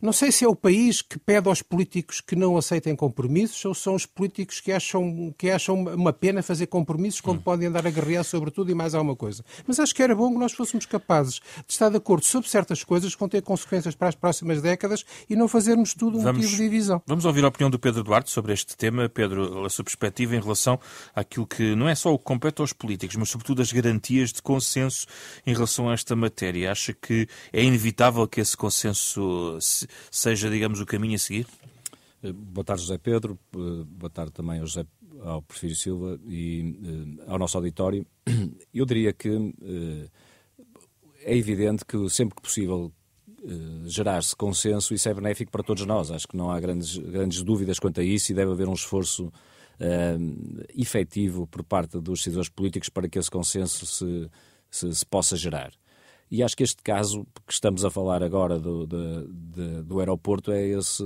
não 0.00 0.12
sei 0.12 0.32
se 0.32 0.44
é 0.44 0.48
o 0.48 0.54
país 0.54 1.02
que 1.02 1.18
pede 1.18 1.48
aos 1.48 1.62
políticos 1.62 2.20
que 2.20 2.36
não 2.36 2.56
aceitem 2.56 2.94
compromissos 2.94 3.64
ou 3.64 3.74
são 3.74 3.94
os 3.94 4.06
políticos 4.06 4.60
que 4.60 4.72
acham, 4.72 5.34
que 5.36 5.50
acham 5.50 5.74
uma 5.74 6.12
pena 6.12 6.42
fazer 6.42 6.66
compromissos 6.66 7.20
quando 7.20 7.38
hum. 7.38 7.42
podem 7.42 7.68
andar 7.68 7.86
a 7.86 7.90
guerrear 7.90 8.24
sobre 8.24 8.50
tudo 8.50 8.70
e 8.70 8.74
mais 8.74 8.94
alguma 8.94 9.16
coisa. 9.16 9.44
Mas 9.66 9.78
acho 9.80 9.94
que 9.94 10.02
era 10.02 10.14
bom 10.14 10.32
que 10.32 10.38
nós 10.38 10.52
fôssemos 10.52 10.86
capazes 10.86 11.34
de 11.34 11.72
estar 11.72 11.88
de 11.88 11.96
acordo 11.96 12.24
sobre 12.24 12.48
certas 12.48 12.82
coisas 12.84 13.14
que 13.14 13.20
vão 13.20 13.28
ter 13.28 13.42
consequências 13.42 13.94
para 13.94 14.08
as 14.08 14.14
próximas 14.14 14.60
décadas 14.60 15.04
e 15.28 15.36
não 15.36 15.48
fazermos 15.48 15.94
tudo 15.94 16.18
um 16.18 16.22
vamos, 16.22 16.42
motivo 16.42 16.56
de 16.56 16.62
divisão. 16.62 17.02
Vamos 17.06 17.24
ouvir 17.24 17.44
a 17.44 17.48
opinião 17.48 17.70
do 17.70 17.78
Pedro 17.78 18.02
Duarte 18.02 18.30
sobre 18.30 18.52
este 18.52 18.76
tema. 18.76 19.08
Pedro, 19.08 19.64
a 19.64 19.70
sua 19.70 19.84
perspectiva 19.84 20.36
em 20.36 20.40
relação 20.40 20.78
àquilo 21.14 21.46
que 21.46 21.74
não 21.74 21.88
é 21.88 21.94
só 21.94 22.12
o 22.12 22.18
que 22.18 22.24
compete 22.24 22.60
aos 22.60 22.72
políticos, 22.72 23.16
mas 23.16 23.30
sobretudo 23.30 23.62
as 23.62 23.72
garantias 23.72 24.32
de 24.32 24.42
consenso 24.42 25.06
em 25.46 25.52
relação 25.52 25.88
a 25.88 25.94
esta 25.94 26.14
matéria. 26.14 26.72
Acha 26.72 26.92
que 26.92 27.28
é 27.52 27.62
inevitável 27.62 28.26
que 28.26 28.40
esse 28.40 28.56
consenso 28.56 29.58
seja, 30.10 30.50
digamos, 30.50 30.80
o 30.80 30.86
caminho 30.86 31.16
a 31.16 31.18
seguir? 31.18 31.46
Eh, 32.22 32.32
boa 32.32 32.64
tarde, 32.64 32.82
José 32.82 32.98
Pedro. 32.98 33.38
Eh, 33.54 33.84
boa 33.86 34.10
tarde 34.10 34.32
também 34.32 34.60
ao, 34.60 34.66
José, 34.66 34.84
ao 35.20 35.42
Porfírio 35.42 35.76
Silva 35.76 36.18
e 36.26 36.76
uh, 36.82 37.32
ao 37.32 37.38
nosso 37.38 37.56
auditório. 37.56 38.06
Eu 38.72 38.84
diria 38.84 39.12
que 39.12 39.28
é 41.24 41.36
evidente 41.36 41.84
que 41.84 42.08
sempre 42.08 42.36
que 42.36 42.42
possível 42.42 42.92
gerar-se 43.86 44.34
consenso, 44.34 44.92
isso 44.92 45.08
é 45.08 45.14
benéfico 45.14 45.50
para 45.50 45.62
todos 45.62 45.86
nós. 45.86 46.10
Acho 46.10 46.26
que 46.26 46.36
não 46.36 46.50
há 46.50 46.58
grandes, 46.58 46.96
grandes 46.96 47.42
dúvidas 47.42 47.78
quanto 47.78 48.00
a 48.00 48.04
isso 48.04 48.32
e 48.32 48.34
deve 48.34 48.50
haver 48.50 48.68
um 48.68 48.74
esforço 48.74 49.26
uh, 49.26 50.64
efetivo 50.76 51.46
por 51.46 51.62
parte 51.62 51.98
dos 51.98 52.20
decisores 52.20 52.48
políticos 52.48 52.88
para 52.88 53.08
que 53.08 53.18
esse 53.18 53.30
consenso 53.30 53.86
se, 53.86 54.30
se, 54.70 54.94
se 54.94 55.06
possa 55.06 55.36
gerar. 55.36 55.72
E 56.30 56.42
acho 56.42 56.56
que 56.56 56.62
este 56.62 56.82
caso 56.82 57.26
que 57.46 57.52
estamos 57.52 57.84
a 57.84 57.90
falar 57.90 58.22
agora 58.22 58.58
do, 58.58 58.86
do, 58.86 59.82
do 59.82 59.98
aeroporto 59.98 60.52
é, 60.52 60.66
esse, 60.68 61.02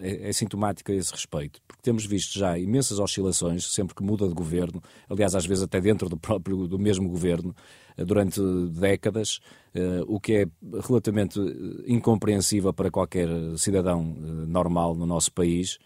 é, 0.00 0.28
é, 0.28 0.32
sintomático 0.32 0.90
a 0.90 0.94
esse 0.94 1.12
respeito, 1.12 1.60
porque 1.68 1.82
temos 1.82 2.04
visto 2.04 2.36
já 2.36 2.58
imensas 2.58 2.98
oscilações 2.98 3.72
sempre 3.72 3.94
que 3.94 4.02
muda 4.02 4.26
de 4.26 4.34
governo, 4.34 4.82
aliás, 5.08 5.36
às 5.36 5.46
vezes 5.46 5.62
até 5.62 5.80
dentro 5.80 6.08
do 6.08 6.16
próprio 6.16 6.66
do 6.66 6.78
mesmo 6.78 7.08
governo, 7.08 7.54
eh, 7.96 8.04
durante 8.04 8.40
décadas, 8.72 9.38
uh, 9.74 10.04
o 10.08 10.18
que 10.18 10.32
é 10.32 10.46
relativamente 10.82 11.38
incompreensível 11.86 12.72
para 12.72 12.90
qualquer 12.90 13.28
cidadão 13.56 14.00
uh, 14.00 14.46
normal 14.46 14.96
no 14.96 15.06
nosso 15.06 15.32
país. 15.32 15.78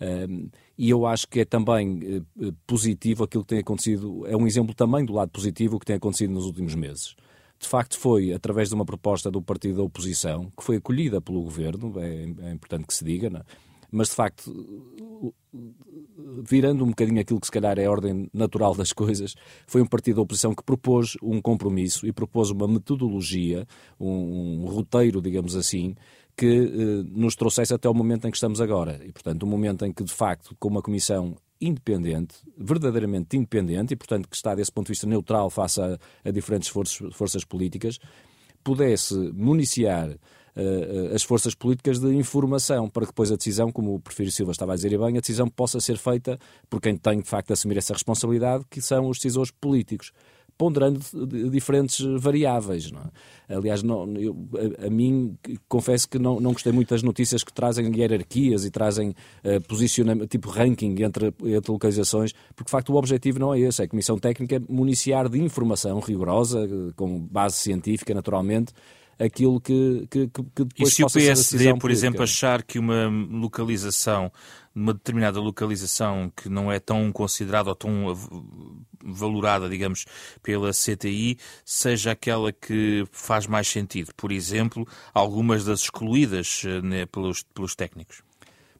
Uh, 0.00 0.50
e 0.78 0.90
eu 0.90 1.06
acho 1.06 1.26
que 1.26 1.40
é 1.40 1.44
também 1.44 2.22
positivo 2.66 3.24
aquilo 3.24 3.42
que 3.42 3.48
tem 3.48 3.58
acontecido, 3.60 4.26
é 4.26 4.36
um 4.36 4.46
exemplo 4.46 4.74
também 4.74 5.04
do 5.04 5.14
lado 5.14 5.30
positivo 5.30 5.76
o 5.76 5.78
que 5.78 5.86
tem 5.86 5.96
acontecido 5.96 6.32
nos 6.32 6.44
últimos 6.44 6.74
meses 6.74 7.16
de 7.58 7.68
facto 7.68 7.98
foi 7.98 8.32
através 8.32 8.68
de 8.68 8.74
uma 8.74 8.84
proposta 8.84 9.30
do 9.30 9.42
partido 9.42 9.78
da 9.78 9.82
oposição, 9.82 10.50
que 10.56 10.62
foi 10.62 10.76
acolhida 10.76 11.20
pelo 11.20 11.42
governo, 11.42 11.98
é, 11.98 12.48
é 12.48 12.52
importante 12.52 12.86
que 12.86 12.94
se 12.94 13.04
diga, 13.04 13.30
não? 13.30 13.40
É? 13.40 13.44
mas 13.90 14.08
de 14.08 14.14
facto, 14.14 15.34
virando 16.42 16.84
um 16.84 16.88
bocadinho 16.88 17.20
aquilo 17.20 17.40
que 17.40 17.46
se 17.46 17.52
calhar 17.52 17.78
é 17.78 17.86
a 17.86 17.90
ordem 17.90 18.28
natural 18.32 18.74
das 18.74 18.92
coisas, 18.92 19.34
foi 19.66 19.80
um 19.80 19.86
partido 19.86 20.16
da 20.16 20.22
oposição 20.22 20.54
que 20.54 20.62
propôs 20.62 21.16
um 21.22 21.40
compromisso 21.40 22.06
e 22.06 22.12
propôs 22.12 22.50
uma 22.50 22.66
metodologia, 22.68 23.66
um, 23.98 24.64
um 24.64 24.66
roteiro, 24.66 25.22
digamos 25.22 25.56
assim, 25.56 25.94
que 26.36 26.46
eh, 26.46 27.02
nos 27.08 27.34
trouxesse 27.34 27.72
até 27.72 27.88
o 27.88 27.94
momento 27.94 28.26
em 28.26 28.30
que 28.30 28.36
estamos 28.36 28.60
agora. 28.60 29.00
E, 29.02 29.10
portanto, 29.10 29.44
um 29.44 29.48
momento 29.48 29.86
em 29.86 29.92
que, 29.92 30.04
de 30.04 30.12
facto, 30.12 30.54
com 30.58 30.68
uma 30.68 30.82
comissão 30.82 31.34
independente, 31.60 32.36
verdadeiramente 32.56 33.36
independente, 33.36 33.94
e 33.94 33.96
portanto 33.96 34.28
que 34.28 34.36
está 34.36 34.54
desse 34.54 34.72
ponto 34.72 34.86
de 34.86 34.92
vista 34.92 35.06
neutral 35.06 35.50
face 35.50 35.80
a, 35.80 35.98
a 36.24 36.30
diferentes 36.30 36.68
forças, 36.68 37.14
forças 37.14 37.44
políticas, 37.44 37.98
pudesse 38.62 39.14
municiar 39.32 40.10
uh, 40.10 41.14
as 41.14 41.22
forças 41.22 41.54
políticas 41.54 41.98
de 41.98 42.12
informação 42.14 42.88
para 42.88 43.02
que 43.02 43.12
depois 43.12 43.30
a 43.30 43.36
decisão, 43.36 43.70
como 43.70 43.94
o 43.94 44.00
Prefiro 44.00 44.30
Silva 44.30 44.52
estava 44.52 44.72
a 44.72 44.76
dizer 44.76 44.92
e 44.92 44.98
bem, 44.98 45.16
a 45.16 45.20
decisão 45.20 45.48
possa 45.48 45.80
ser 45.80 45.96
feita 45.96 46.38
por 46.68 46.80
quem 46.80 46.96
tem 46.96 47.20
de 47.20 47.28
facto 47.28 47.48
de 47.48 47.52
assumir 47.52 47.78
essa 47.78 47.92
responsabilidade, 47.92 48.64
que 48.70 48.80
são 48.80 49.08
os 49.08 49.18
decisores 49.18 49.50
políticos 49.50 50.12
ponderando 50.58 51.00
diferentes 51.50 52.00
variáveis. 52.18 52.90
É? 53.48 53.54
Aliás, 53.54 53.82
não, 53.82 54.12
eu, 54.16 54.36
a, 54.80 54.86
a, 54.86 54.90
mim, 54.90 55.36
confesso 55.68 56.08
que 56.08 56.18
não, 56.18 56.40
não 56.40 56.52
gostei 56.52 56.72
muito 56.72 56.90
das 56.90 57.02
notícias 57.02 57.44
que 57.44 57.52
trazem 57.52 57.94
hierarquias 57.94 58.64
e 58.64 58.70
trazem 58.70 59.10
uh, 59.10 59.60
posicionamento, 59.68 60.28
tipo 60.28 60.48
ranking 60.48 61.02
entre, 61.02 61.34
entre 61.44 61.70
localizações, 61.70 62.32
porque 62.54 62.66
de 62.66 62.70
facto 62.70 62.92
o 62.92 62.96
objetivo 62.96 63.38
não 63.38 63.54
é 63.54 63.60
esse, 63.60 63.82
é 63.82 63.84
a 63.84 63.88
Comissão 63.88 64.18
Técnica 64.18 64.62
municiar 64.68 65.28
de 65.28 65.38
informação 65.38 66.00
rigorosa, 66.00 66.68
com 66.96 67.20
base 67.20 67.56
científica, 67.56 68.14
naturalmente, 68.14 68.72
aquilo 69.18 69.60
que, 69.60 70.06
que, 70.10 70.28
que 70.28 70.64
depois 70.64 70.90
E 70.92 70.94
se 70.94 71.04
o 71.04 71.06
PSD, 71.06 71.78
por 71.78 71.90
exemplo, 71.90 72.22
achar 72.22 72.62
que 72.62 72.78
uma 72.78 73.08
localização, 73.08 74.30
uma 74.76 74.92
determinada 74.92 75.40
localização 75.40 76.30
que 76.36 76.50
não 76.50 76.70
é 76.70 76.78
tão 76.78 77.10
considerada 77.10 77.70
ou 77.70 77.74
tão 77.74 78.14
valorada, 79.02 79.70
digamos, 79.70 80.04
pela 80.42 80.70
CTI, 80.70 81.38
seja 81.64 82.10
aquela 82.10 82.52
que 82.52 83.04
faz 83.10 83.46
mais 83.46 83.66
sentido. 83.66 84.12
Por 84.14 84.30
exemplo, 84.30 84.86
algumas 85.14 85.64
das 85.64 85.80
excluídas 85.80 86.62
né, 86.82 87.06
pelos, 87.06 87.42
pelos 87.54 87.74
técnicos. 87.74 88.22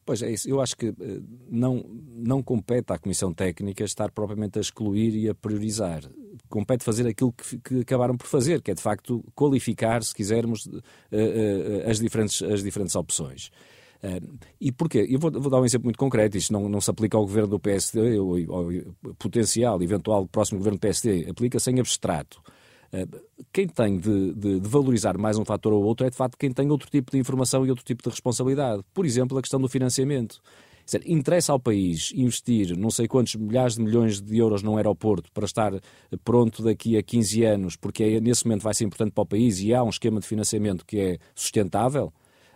Pois 0.05 0.23
é 0.23 0.31
isso. 0.31 0.49
Eu 0.49 0.61
acho 0.61 0.77
que 0.77 0.89
eh, 0.89 1.21
não, 1.49 1.85
não 2.15 2.43
compete 2.43 2.93
à 2.93 2.99
Comissão 2.99 3.33
Técnica 3.33 3.83
estar 3.83 4.13
propriamente 4.13 4.59
a 4.59 4.61
excluir 4.61 5.17
e 5.17 5.29
a 5.29 5.35
priorizar. 5.35 6.03
compete 6.49 6.85
fazer 6.85 7.09
aquilo 7.09 7.33
que, 7.33 7.59
que 7.59 7.81
acabaram 7.81 8.17
por 8.17 8.27
fazer, 8.27 8.61
que 8.63 8.71
é 8.71 8.75
de 8.75 8.83
facto 8.83 9.25
qualificar, 9.35 10.05
se 10.05 10.15
quisermos, 10.15 10.69
as 11.89 11.99
diferentes, 11.99 12.41
as 12.43 12.63
diferentes 12.63 12.95
opções. 12.95 13.51
Uh, 14.07 14.39
e 14.61 14.71
porquê? 14.71 15.05
Eu 15.09 15.19
vou, 15.19 15.31
vou, 15.33 15.51
dar 15.51 15.61
um 15.61 15.65
exemplo 15.65 15.87
muito 15.87 15.99
concreto. 15.99 16.37
Isto 16.37 16.53
não, 16.53 16.69
não 16.69 16.81
se 16.81 16.91
aplica 16.91 17.17
ao 17.17 17.25
governo 17.25 17.51
do 17.51 17.59
PSD, 17.59 18.19
ou, 18.19 18.37
ou 18.49 18.71
potencial, 19.19 19.83
eventual 19.83 20.27
próximo 20.29 20.59
governo 20.59 20.79
do 20.79 20.81
PSD. 20.81 21.27
Aplica-se 21.29 21.71
em 21.71 21.81
abstrato. 21.81 22.41
Uh, 22.93 23.21
quem 23.53 23.67
tem 23.67 23.99
de, 23.99 24.33
de, 24.33 24.61
de, 24.61 24.69
valorizar 24.69 25.19
mais 25.19 25.37
um 25.37 25.45
fator 25.45 25.73
ou 25.73 25.83
outro 25.83 26.07
é, 26.07 26.11
de 26.11 26.17
facto, 26.17 26.39
quem 26.39 26.53
tem 26.53 26.71
outro 26.71 26.89
tipo 26.89 27.11
de 27.11 27.19
informação 27.19 27.67
e 27.67 27.71
outro 27.71 27.85
tipo 27.85 28.03
de 28.03 28.11
responsabilidade. 28.11 28.83
Por 28.95 29.05
exemplo, 29.05 29.37
a 29.37 29.43
questão 29.43 29.61
do 29.61 29.69
financiamento. 29.69 30.41
Dizer, 30.85 31.03
interessa 31.05 31.51
ao 31.51 31.59
país 31.59 32.13
investir 32.15 32.79
não 32.79 32.91
sei 32.91 33.09
quantos 33.09 33.35
milhares 33.35 33.75
de 33.75 33.83
milhões 33.83 34.21
de 34.23 34.39
euros 34.39 34.63
num 34.63 34.77
aeroporto 34.77 35.33
para 35.33 35.45
estar 35.45 35.73
pronto 36.23 36.63
daqui 36.63 36.97
a 36.97 37.03
15 37.03 37.43
anos, 37.43 37.75
porque 37.75 38.05
é, 38.05 38.21
nesse 38.21 38.47
momento 38.47 38.63
vai 38.63 38.73
ser 38.73 38.85
importante 38.85 39.11
para 39.11 39.23
o 39.23 39.27
país 39.27 39.59
e 39.59 39.75
há 39.75 39.83
um 39.83 39.89
esquema 39.89 40.21
de 40.21 40.29
financiamento 40.29 40.87
que 40.87 41.01
é 41.01 41.19
sustentável. 41.35 42.13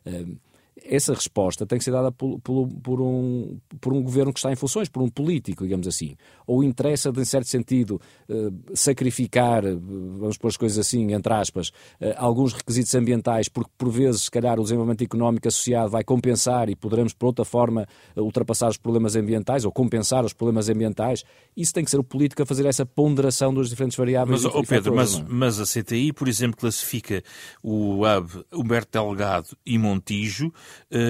Uh, 0.06 0.38
essa 0.84 1.14
resposta 1.14 1.66
tem 1.66 1.78
que 1.78 1.84
ser 1.84 1.90
dada 1.90 2.10
por, 2.12 2.38
por, 2.40 2.68
por, 2.82 3.00
um, 3.00 3.58
por 3.80 3.92
um 3.92 4.02
governo 4.02 4.32
que 4.32 4.38
está 4.38 4.52
em 4.52 4.56
funções, 4.56 4.88
por 4.88 5.02
um 5.02 5.08
político, 5.08 5.64
digamos 5.64 5.86
assim. 5.86 6.16
Ou 6.46 6.62
interessa, 6.64 7.10
em 7.16 7.24
certo 7.24 7.48
sentido, 7.48 8.00
uh, 8.28 8.76
sacrificar, 8.76 9.64
uh, 9.64 9.80
vamos 10.18 10.36
pôr 10.36 10.48
as 10.48 10.56
coisas 10.56 10.78
assim, 10.78 11.12
entre 11.12 11.32
aspas, 11.32 11.68
uh, 11.68 12.14
alguns 12.16 12.52
requisitos 12.52 12.94
ambientais, 12.94 13.48
porque 13.48 13.70
por 13.76 13.90
vezes, 13.90 14.22
se 14.22 14.30
calhar, 14.30 14.58
o 14.58 14.62
desenvolvimento 14.62 15.02
económico 15.02 15.48
associado 15.48 15.90
vai 15.90 16.04
compensar 16.04 16.68
e 16.68 16.76
poderemos, 16.76 17.12
por 17.12 17.26
outra 17.26 17.44
forma, 17.44 17.86
ultrapassar 18.16 18.68
os 18.68 18.76
problemas 18.76 19.16
ambientais 19.16 19.64
ou 19.64 19.72
compensar 19.72 20.24
os 20.24 20.32
problemas 20.32 20.68
ambientais. 20.68 21.24
Isso 21.56 21.72
tem 21.72 21.84
que 21.84 21.90
ser 21.90 21.98
o 21.98 22.04
político 22.04 22.42
a 22.42 22.46
fazer 22.46 22.66
essa 22.66 22.86
ponderação 22.86 23.52
das 23.52 23.68
diferentes 23.68 23.96
variáveis. 23.96 24.42
Mas, 24.42 24.54
oh 24.54 24.62
Pedro, 24.62 24.94
mas, 24.94 25.20
mas 25.20 25.60
a 25.60 25.64
CTI, 25.64 26.12
por 26.12 26.28
exemplo, 26.28 26.56
classifica 26.58 27.22
o 27.62 28.02
hub 28.04 28.44
Humberto 28.52 28.98
Delgado 28.98 29.56
e 29.64 29.78
Montijo 29.78 30.46
eh, 30.50 30.50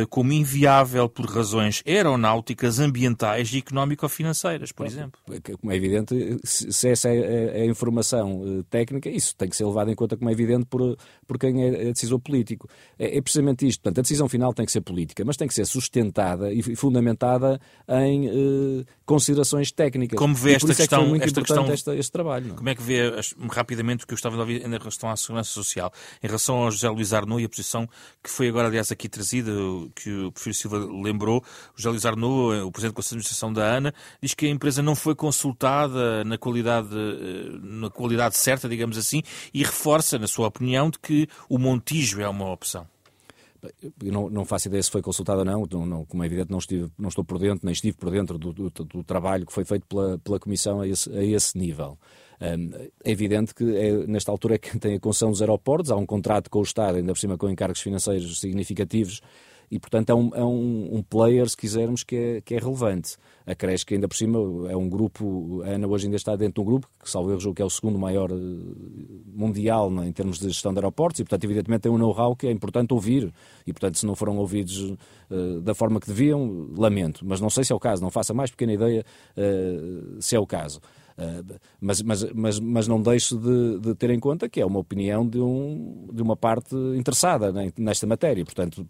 como 0.08 0.32
inviável 0.32 1.08
por 1.08 1.26
razões 1.26 1.82
aeronáuticas, 1.86 2.78
ambientais 2.78 3.52
e 3.52 3.58
económico-financeiras, 3.58 4.72
por 4.72 4.86
exemplo. 4.86 5.20
Como 5.60 5.72
é 5.72 5.76
evidente, 5.76 6.14
se 6.44 6.88
essa 6.88 7.08
é 7.08 7.62
a 7.62 7.66
informação 7.66 8.42
eh, 8.44 8.64
técnica, 8.70 9.08
isso 9.08 9.34
tem 9.36 9.48
que 9.48 9.56
ser 9.56 9.64
levado 9.64 9.90
em 9.90 9.94
conta 9.94 10.16
como 10.16 10.28
é 10.28 10.32
evidente 10.32 10.66
por, 10.66 10.96
por 11.26 11.38
quem 11.38 11.62
é, 11.62 11.88
é 11.88 11.92
decisor 11.92 12.18
político. 12.18 12.68
É, 12.98 13.18
é 13.18 13.20
precisamente 13.20 13.66
isto. 13.66 13.80
Portanto, 13.80 13.98
a 13.98 14.02
decisão 14.02 14.28
final 14.28 14.52
tem 14.52 14.66
que 14.66 14.72
ser 14.72 14.80
política, 14.80 15.24
mas 15.24 15.36
tem 15.36 15.48
que 15.48 15.54
ser 15.54 15.66
sustentada 15.66 16.52
e 16.52 16.62
fundamentada 16.76 17.60
em 17.88 18.28
eh, 18.28 18.84
considerações 19.04 19.72
técnicas. 19.72 20.18
Como 20.18 20.34
vê 20.34 20.54
esta 20.54 20.74
questão, 20.74 21.00
é 21.00 21.04
que 21.04 21.10
muito 21.10 21.24
esta 21.24 21.40
questão, 21.40 21.72
este, 21.72 21.90
este 21.96 22.12
trabalho. 22.12 22.48
Não? 22.48 22.56
Como 22.56 22.68
é 22.68 22.74
que 22.74 22.82
vê 22.82 23.00
rapidamente 23.50 24.04
o 24.04 24.06
que 24.06 24.14
eu 24.14 24.16
estava 24.16 24.36
a 24.36 24.40
ouvir 24.40 24.64
em 24.64 24.70
relação 24.70 25.10
à 25.10 25.16
segurança 25.16 25.50
social, 25.50 25.92
em 26.22 26.26
relação 26.26 26.56
ao 26.56 26.70
José 26.70 26.88
Luís 26.88 27.12
Arnaud 27.12 27.42
e 27.42 27.46
a 27.46 27.48
posição 27.48 27.88
que 28.22 28.30
foi 28.30 28.48
agora, 28.48 28.68
aliás, 28.68 28.90
aqui 28.92 29.08
trazida, 29.08 29.49
que 29.94 30.24
o 30.24 30.32
Prefeito 30.32 30.58
Silva 30.58 30.78
lembrou, 30.78 31.38
o 31.38 31.76
José 31.76 31.90
Luís 31.90 32.06
Arnaud, 32.06 32.60
o 32.62 32.70
Presidente 32.70 32.92
do 32.92 32.96
Conselho 32.96 33.20
de 33.20 33.26
Administração 33.26 33.52
da 33.52 33.76
ANA, 33.76 33.94
diz 34.22 34.34
que 34.34 34.46
a 34.46 34.50
empresa 34.50 34.82
não 34.82 34.94
foi 34.94 35.14
consultada 35.14 36.24
na 36.24 36.38
qualidade, 36.38 36.88
eh, 36.94 37.58
na 37.62 37.90
qualidade 37.90 38.36
certa, 38.36 38.68
digamos 38.68 38.96
assim, 38.96 39.22
e 39.52 39.62
reforça, 39.62 40.18
na 40.18 40.26
sua 40.26 40.48
opinião, 40.48 40.90
de 40.90 40.98
que 40.98 41.28
o 41.48 41.58
Montijo 41.58 42.20
é 42.20 42.28
uma 42.28 42.50
opção. 42.50 42.86
Não, 44.02 44.30
não, 44.30 44.44
faço 44.44 44.68
ideia 44.68 44.82
se 44.82 44.90
foi 44.90 45.02
consultada 45.02 45.40
ou 45.40 45.44
não, 45.44 45.66
não, 45.70 45.86
não, 45.86 46.04
como 46.06 46.22
é 46.22 46.26
evidente, 46.26 46.50
não, 46.50 46.58
estive, 46.58 46.90
não 46.98 47.10
estou 47.10 47.22
por 47.22 47.38
dentro, 47.38 47.60
nem 47.62 47.72
estive 47.72 47.96
por 47.96 48.10
dentro 48.10 48.38
do, 48.38 48.52
do, 48.52 48.70
do 48.70 49.04
trabalho 49.04 49.44
que 49.44 49.52
foi 49.52 49.64
feito 49.66 49.86
pela, 49.86 50.18
pela 50.18 50.40
Comissão 50.40 50.80
a 50.80 50.88
esse, 50.88 51.10
a 51.10 51.22
esse 51.22 51.58
nível. 51.58 51.98
É 52.40 53.10
evidente 53.10 53.54
que 53.54 53.64
é, 53.76 54.06
nesta 54.06 54.32
altura 54.32 54.54
é 54.54 54.58
quem 54.58 54.80
tem 54.80 54.94
a 54.94 55.00
concessão 55.00 55.30
dos 55.30 55.42
aeroportos, 55.42 55.90
há 55.90 55.96
um 55.96 56.06
contrato 56.06 56.48
com 56.48 56.60
o 56.60 56.62
Estado, 56.62 56.96
ainda 56.96 57.12
por 57.12 57.18
cima 57.18 57.36
com 57.36 57.50
encargos 57.50 57.80
financeiros 57.80 58.40
significativos, 58.40 59.20
e, 59.70 59.78
portanto, 59.78 60.10
é 60.10 60.14
um, 60.14 60.30
é 60.34 60.44
um, 60.44 60.96
um 60.96 61.02
player, 61.02 61.48
se 61.48 61.56
quisermos, 61.56 62.02
que 62.02 62.16
é, 62.16 62.40
que 62.40 62.56
é 62.56 62.58
relevante. 62.58 63.16
A 63.46 63.54
Cresce, 63.54 63.86
que 63.86 63.94
ainda 63.94 64.08
por 64.08 64.16
cima 64.16 64.38
é 64.68 64.76
um 64.76 64.88
grupo, 64.88 65.62
a 65.62 65.68
ANA 65.68 65.86
hoje 65.86 66.06
ainda 66.06 66.16
está 66.16 66.34
dentro 66.34 66.54
de 66.54 66.60
um 66.60 66.64
grupo, 66.64 66.88
que 67.00 67.08
salvo 67.08 67.30
erro, 67.30 67.54
que 67.54 67.62
é 67.62 67.64
o 67.64 67.70
segundo 67.70 67.96
maior 67.96 68.32
eh, 68.32 68.34
mundial 69.32 69.88
né, 69.88 70.08
em 70.08 70.12
termos 70.12 70.40
de 70.40 70.48
gestão 70.48 70.72
de 70.72 70.78
aeroportos, 70.78 71.20
e, 71.20 71.24
portanto, 71.24 71.44
evidentemente 71.44 71.82
tem 71.82 71.92
um 71.92 71.98
know-how 71.98 72.34
que 72.34 72.48
é 72.48 72.50
importante 72.50 72.92
ouvir, 72.92 73.32
e, 73.64 73.72
portanto, 73.72 73.96
se 73.96 74.04
não 74.04 74.16
foram 74.16 74.36
ouvidos 74.38 74.76
uh, 75.30 75.60
da 75.60 75.72
forma 75.72 76.00
que 76.00 76.08
deviam, 76.08 76.68
lamento. 76.76 77.24
Mas 77.24 77.40
não 77.40 77.48
sei 77.48 77.62
se 77.62 77.72
é 77.72 77.76
o 77.76 77.80
caso, 77.80 78.02
não 78.02 78.10
faça 78.10 78.34
mais 78.34 78.50
pequena 78.50 78.72
ideia 78.72 79.04
uh, 79.36 80.20
se 80.20 80.34
é 80.34 80.40
o 80.40 80.46
caso. 80.46 80.80
Ah, 81.20 81.42
mas, 81.78 82.00
mas, 82.00 82.24
mas, 82.32 82.58
mas 82.58 82.88
não 82.88 83.00
deixo 83.02 83.36
de, 83.36 83.78
de, 83.78 83.94
ter 83.94 84.08
em 84.08 84.18
conta 84.18 84.48
que 84.48 84.58
é 84.58 84.64
uma 84.64 84.78
opinião 84.78 85.28
de, 85.28 85.38
um, 85.38 86.08
de 86.10 86.22
uma 86.22 86.34
parte 86.34 86.74
interessada 86.96 87.52
nesta 87.76 88.06
matéria. 88.06 88.42
Portanto, 88.42 88.88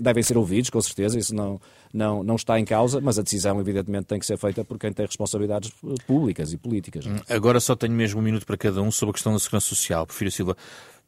devem 0.00 0.22
ser 0.24 0.36
ouvidos, 0.36 0.68
com 0.68 0.80
certeza, 0.80 1.16
isso 1.16 1.32
não, 1.32 1.60
não, 1.94 2.24
não 2.24 2.34
está 2.34 2.58
em 2.58 2.64
causa, 2.64 3.00
mas 3.00 3.20
a 3.20 3.22
decisão, 3.22 3.60
evidentemente, 3.60 4.06
tem 4.06 4.18
que 4.18 4.26
ser 4.26 4.36
feita 4.36 4.64
por 4.64 4.78
quem 4.80 4.92
tem 4.92 5.06
responsabilidades 5.06 5.72
públicas 6.08 6.52
e 6.52 6.56
políticas. 6.56 7.04
Agora 7.28 7.60
só 7.60 7.76
tenho 7.76 7.92
mesmo 7.94 8.18
um 8.18 8.24
minuto 8.24 8.44
para 8.44 8.56
cada 8.56 8.82
um 8.82 8.90
sobre 8.90 9.10
a 9.10 9.14
questão 9.14 9.32
da 9.32 9.38
segurança 9.38 9.68
social. 9.68 10.06
Prefiro 10.06 10.30
Silva. 10.32 10.56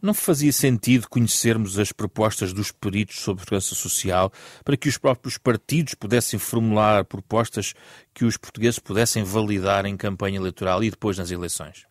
Não 0.03 0.15
fazia 0.15 0.53
sentido 0.53 1.09
conhecermos 1.11 1.79
as 1.79 1.93
propostas 1.93 2.55
dos 2.55 2.73
peritos 2.73 3.21
sobre 3.21 3.45
segurança 3.45 3.75
social 3.75 4.33
para 4.65 4.77
que 4.77 4.89
os 4.89 4.97
próprios 4.97 5.37
partidos 5.37 5.95
pudessem 5.95 6.39
formular 6.39 7.05
propostas 7.05 7.75
que 8.15 8.25
os 8.25 8.39
portugueses 8.39 8.79
pudessem 8.79 9.23
validar 9.23 9.85
em 9.85 9.97
campanha 9.99 10.39
eleitoral 10.39 10.83
e 10.83 10.91
depois 10.91 11.19
nas 11.19 11.31
eleições? 11.31 11.90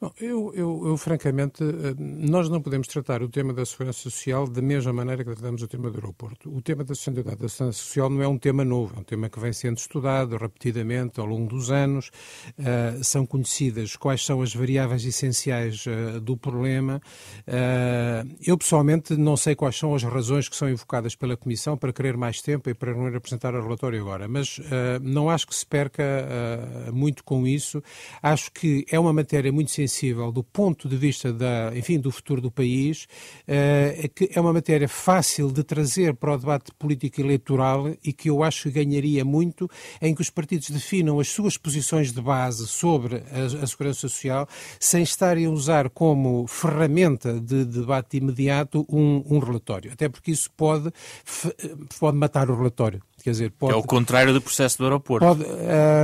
Bom, 0.00 0.10
eu, 0.18 0.50
eu, 0.54 0.82
eu, 0.86 0.96
francamente, 0.96 1.62
eh, 1.62 1.94
nós 1.98 2.48
não 2.48 2.62
podemos 2.62 2.88
tratar 2.88 3.22
o 3.22 3.28
tema 3.28 3.52
da 3.52 3.66
segurança 3.66 3.98
social 3.98 4.48
da 4.48 4.62
mesma 4.62 4.94
maneira 4.94 5.22
que 5.22 5.30
tratamos 5.30 5.60
o 5.60 5.68
tema 5.68 5.90
do 5.90 5.96
aeroporto. 5.98 6.48
O 6.48 6.62
tema 6.62 6.82
da 6.82 6.94
sustentabilidade 6.94 7.42
da 7.42 7.48
segurança 7.50 7.78
social 7.78 8.08
não 8.08 8.22
é 8.22 8.26
um 8.26 8.38
tema 8.38 8.64
novo, 8.64 8.94
é 8.96 9.00
um 9.00 9.02
tema 9.02 9.28
que 9.28 9.38
vem 9.38 9.52
sendo 9.52 9.76
estudado 9.76 10.38
repetidamente 10.38 11.20
ao 11.20 11.26
longo 11.26 11.50
dos 11.50 11.70
anos. 11.70 12.10
Uh, 12.58 13.04
são 13.04 13.26
conhecidas 13.26 13.94
quais 13.94 14.24
são 14.24 14.40
as 14.40 14.54
variáveis 14.54 15.04
essenciais 15.04 15.84
uh, 15.84 16.18
do 16.18 16.34
problema. 16.34 17.02
Uh, 17.46 18.34
eu, 18.42 18.56
pessoalmente, 18.56 19.14
não 19.18 19.36
sei 19.36 19.54
quais 19.54 19.76
são 19.76 19.94
as 19.94 20.02
razões 20.02 20.48
que 20.48 20.56
são 20.56 20.70
invocadas 20.70 21.14
pela 21.14 21.36
Comissão 21.36 21.76
para 21.76 21.92
querer 21.92 22.16
mais 22.16 22.40
tempo 22.40 22.70
e 22.70 22.74
para 22.74 22.94
não 22.94 23.06
ir 23.06 23.16
apresentar 23.16 23.54
o 23.54 23.62
relatório 23.62 24.00
agora, 24.00 24.26
mas 24.26 24.58
não 25.02 25.28
acho 25.28 25.46
que 25.46 25.54
se 25.54 25.66
perca 25.66 26.02
muito 26.90 27.22
com 27.22 27.46
isso. 27.46 27.82
Acho 28.22 28.50
que 28.50 28.86
é 28.90 28.98
uma 28.98 29.12
matéria 29.12 29.52
muito 29.52 29.70
sensível 29.70 29.89
sensível 29.90 30.30
do 30.30 30.42
ponto 30.42 30.88
de 30.88 30.96
vista 30.96 31.32
da, 31.32 31.72
enfim, 31.76 31.98
do 31.98 32.10
futuro 32.10 32.40
do 32.40 32.50
país, 32.50 33.06
é 33.46 34.08
que 34.08 34.30
é 34.32 34.40
uma 34.40 34.52
matéria 34.52 34.88
fácil 34.88 35.50
de 35.50 35.64
trazer 35.64 36.14
para 36.14 36.34
o 36.34 36.38
debate 36.38 36.72
político 36.78 37.20
eleitoral 37.20 37.92
e 38.04 38.12
que 38.12 38.30
eu 38.30 38.42
acho 38.42 38.64
que 38.64 38.84
ganharia 38.84 39.24
muito 39.24 39.68
em 40.00 40.14
que 40.14 40.22
os 40.22 40.30
partidos 40.30 40.70
definam 40.70 41.18
as 41.18 41.28
suas 41.28 41.56
posições 41.56 42.12
de 42.12 42.20
base 42.20 42.66
sobre 42.66 43.16
a, 43.16 43.62
a 43.62 43.66
segurança 43.66 44.00
social 44.00 44.48
sem 44.78 45.02
estarem 45.02 45.46
a 45.46 45.50
usar 45.50 45.90
como 45.90 46.46
ferramenta 46.46 47.40
de 47.40 47.64
debate 47.64 48.18
imediato 48.18 48.86
um, 48.88 49.22
um 49.28 49.38
relatório. 49.38 49.92
Até 49.92 50.08
porque 50.08 50.30
isso 50.30 50.50
pode, 50.56 50.90
pode 51.98 52.16
matar 52.16 52.50
o 52.50 52.56
relatório. 52.56 53.02
Quer 53.22 53.30
dizer, 53.30 53.50
pode, 53.50 53.74
é 53.74 53.76
o 53.76 53.82
contrário 53.82 54.32
do 54.32 54.40
processo 54.40 54.78
do 54.78 54.84
aeroporto. 54.84 55.26
Pode, 55.26 55.44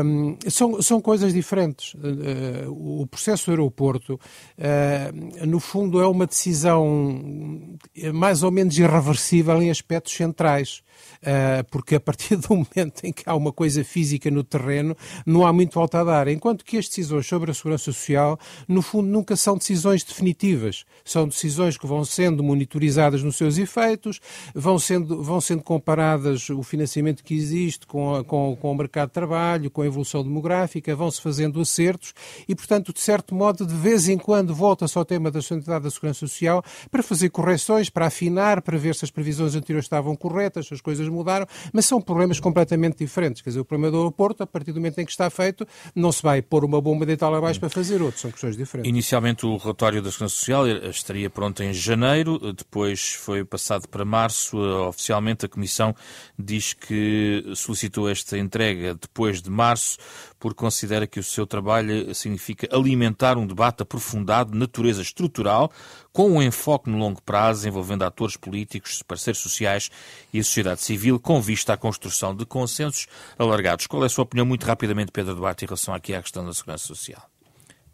um, 0.04 0.37
são, 0.49 0.82
são 0.82 1.00
coisas 1.00 1.32
diferentes. 1.32 1.94
Uh, 1.94 3.02
o 3.02 3.06
processo 3.06 3.46
do 3.46 3.52
aeroporto, 3.52 4.14
uh, 4.14 5.46
no 5.46 5.58
fundo, 5.58 6.00
é 6.00 6.06
uma 6.06 6.26
decisão 6.26 7.78
mais 8.12 8.42
ou 8.42 8.50
menos 8.50 8.78
irreversível 8.78 9.62
em 9.62 9.70
aspectos 9.70 10.14
centrais. 10.14 10.82
Uh, 11.22 11.64
porque 11.70 11.96
a 11.96 12.00
partir 12.00 12.36
do 12.36 12.48
momento 12.50 13.04
em 13.04 13.12
que 13.12 13.22
há 13.26 13.34
uma 13.34 13.52
coisa 13.52 13.82
física 13.84 14.30
no 14.30 14.44
terreno, 14.44 14.96
não 15.24 15.46
há 15.46 15.52
muito 15.52 15.74
volta 15.74 16.00
a 16.00 16.04
dar. 16.04 16.28
Enquanto 16.28 16.64
que 16.64 16.76
as 16.76 16.88
decisões 16.88 17.26
sobre 17.26 17.50
a 17.50 17.54
segurança 17.54 17.84
social, 17.84 18.38
no 18.68 18.82
fundo, 18.82 19.08
nunca 19.08 19.36
são 19.36 19.56
decisões 19.56 20.02
definitivas. 20.02 20.84
São 21.04 21.26
decisões 21.26 21.76
que 21.76 21.86
vão 21.86 22.04
sendo 22.04 22.42
monitorizadas 22.42 23.22
nos 23.22 23.36
seus 23.36 23.58
efeitos, 23.58 24.20
vão 24.54 24.78
sendo, 24.78 25.22
vão 25.22 25.40
sendo 25.40 25.62
comparadas 25.62 26.48
o 26.50 26.62
financiamento 26.62 27.22
que 27.22 27.34
existe 27.34 27.86
com, 27.86 28.14
a, 28.14 28.24
com, 28.24 28.56
com 28.56 28.70
o 28.70 28.74
mercado 28.74 29.08
de 29.08 29.14
trabalho, 29.14 29.70
com 29.70 29.82
a 29.82 29.86
evolução 29.86 30.22
demográfica, 30.22 30.94
vão-se 30.94 31.20
fazendo 31.20 31.60
acertos 31.60 32.14
e, 32.48 32.54
portanto, 32.54 32.92
de 32.92 33.00
certo 33.00 33.34
modo, 33.34 33.66
de 33.66 33.74
vez 33.74 34.08
em 34.08 34.18
quando 34.18 34.54
volta-se 34.54 34.96
ao 34.96 35.04
tema 35.04 35.30
da 35.30 35.40
sustentabilidade 35.40 35.84
da 35.84 35.90
segurança 35.90 36.20
social 36.20 36.62
para 36.90 37.02
fazer 37.02 37.30
correções, 37.30 37.90
para 37.90 38.06
afinar, 38.06 38.62
para 38.62 38.78
ver 38.78 38.94
se 38.94 39.04
as 39.04 39.10
previsões 39.10 39.54
anteriores 39.54 39.86
estavam 39.86 40.16
corretas, 40.16 40.66
se 40.66 40.74
as 40.74 40.80
coisas 40.86 41.08
mudaram, 41.08 41.44
mas 41.72 41.84
são 41.84 42.00
problemas 42.00 42.38
completamente 42.38 42.98
diferentes. 42.98 43.42
Quer 43.42 43.50
dizer, 43.50 43.60
o 43.60 43.64
problema 43.64 43.90
do 43.90 43.96
aeroporto, 43.98 44.44
a 44.44 44.46
partir 44.46 44.70
do 44.70 44.76
momento 44.76 45.00
em 45.00 45.04
que 45.04 45.10
está 45.10 45.28
feito, 45.28 45.66
não 45.96 46.12
se 46.12 46.22
vai 46.22 46.40
pôr 46.40 46.64
uma 46.64 46.80
bomba 46.80 47.04
de 47.04 47.16
tal 47.16 47.34
abaixo 47.34 47.58
para 47.58 47.68
fazer 47.68 48.00
outro, 48.00 48.20
são 48.20 48.30
questões 48.30 48.56
diferentes. 48.56 48.88
Inicialmente 48.88 49.44
o 49.44 49.56
relatório 49.56 50.00
da 50.00 50.12
Segurança 50.12 50.36
Social 50.36 50.68
estaria 50.68 51.28
pronto 51.28 51.60
em 51.60 51.72
janeiro, 51.72 52.52
depois 52.52 53.14
foi 53.14 53.44
passado 53.44 53.88
para 53.88 54.04
março. 54.04 54.56
Oficialmente 54.88 55.44
a 55.44 55.48
Comissão 55.48 55.92
diz 56.38 56.72
que 56.72 57.42
solicitou 57.56 58.08
esta 58.08 58.38
entrega 58.38 58.94
depois 58.94 59.42
de 59.42 59.50
março, 59.50 59.98
porque 60.38 60.58
considera 60.58 61.06
que 61.06 61.18
o 61.18 61.22
seu 61.22 61.46
trabalho 61.46 62.14
significa 62.14 62.68
alimentar 62.74 63.38
um 63.38 63.46
debate 63.46 63.82
aprofundado 63.82 64.52
de 64.52 64.58
natureza 64.58 65.02
estrutural, 65.02 65.70
com 66.12 66.30
um 66.30 66.42
enfoque 66.42 66.90
no 66.90 66.98
longo 66.98 67.22
prazo, 67.22 67.68
envolvendo 67.68 68.02
atores 68.02 68.36
políticos, 68.36 69.02
parceiros 69.02 69.40
sociais 69.40 69.90
e 70.32 70.40
a 70.40 70.44
sociedade 70.44 70.80
civil, 70.82 71.18
com 71.18 71.40
vista 71.40 71.72
à 71.72 71.76
construção 71.76 72.34
de 72.34 72.44
consensos 72.44 73.06
alargados. 73.38 73.86
Qual 73.86 74.02
é 74.02 74.06
a 74.06 74.08
sua 74.08 74.24
opinião, 74.24 74.46
muito 74.46 74.66
rapidamente, 74.66 75.12
Pedro 75.12 75.34
Duarte, 75.34 75.64
em 75.64 75.68
relação 75.68 75.94
aqui 75.94 76.14
à 76.14 76.22
questão 76.22 76.44
da 76.44 76.52
segurança 76.52 76.86
social? 76.86 77.35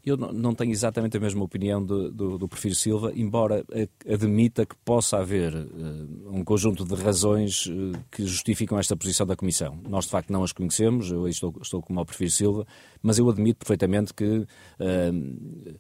Eu 0.04 0.16
não 0.16 0.52
tenho 0.52 0.73
exatamente 0.73 1.16
a 1.16 1.21
mesma 1.21 1.44
opinião 1.44 1.85
do, 1.85 2.11
do, 2.11 2.38
do 2.38 2.49
Porfírio 2.49 2.76
Silva, 2.76 3.12
embora 3.14 3.64
admita 4.09 4.66
que 4.66 4.75
possa 4.85 5.18
haver 5.18 5.54
uh, 5.54 6.28
um 6.28 6.42
conjunto 6.42 6.85
de 6.85 6.94
razões 6.94 7.66
uh, 7.66 7.92
que 8.11 8.26
justificam 8.26 8.78
esta 8.78 8.97
posição 8.97 9.25
da 9.25 9.37
Comissão. 9.37 9.78
Nós, 9.88 10.06
de 10.06 10.11
facto, 10.11 10.32
não 10.32 10.42
as 10.42 10.52
conhecemos, 10.52 11.12
eu 11.12 11.28
estou, 11.28 11.54
estou 11.62 11.80
como 11.80 12.00
o 12.00 12.04
Porfírio 12.04 12.32
Silva, 12.32 12.66
mas 13.00 13.18
eu 13.18 13.30
admito 13.30 13.59
perfeitamente 13.61 14.12
que. 14.12 14.25
Uh, 14.25 15.78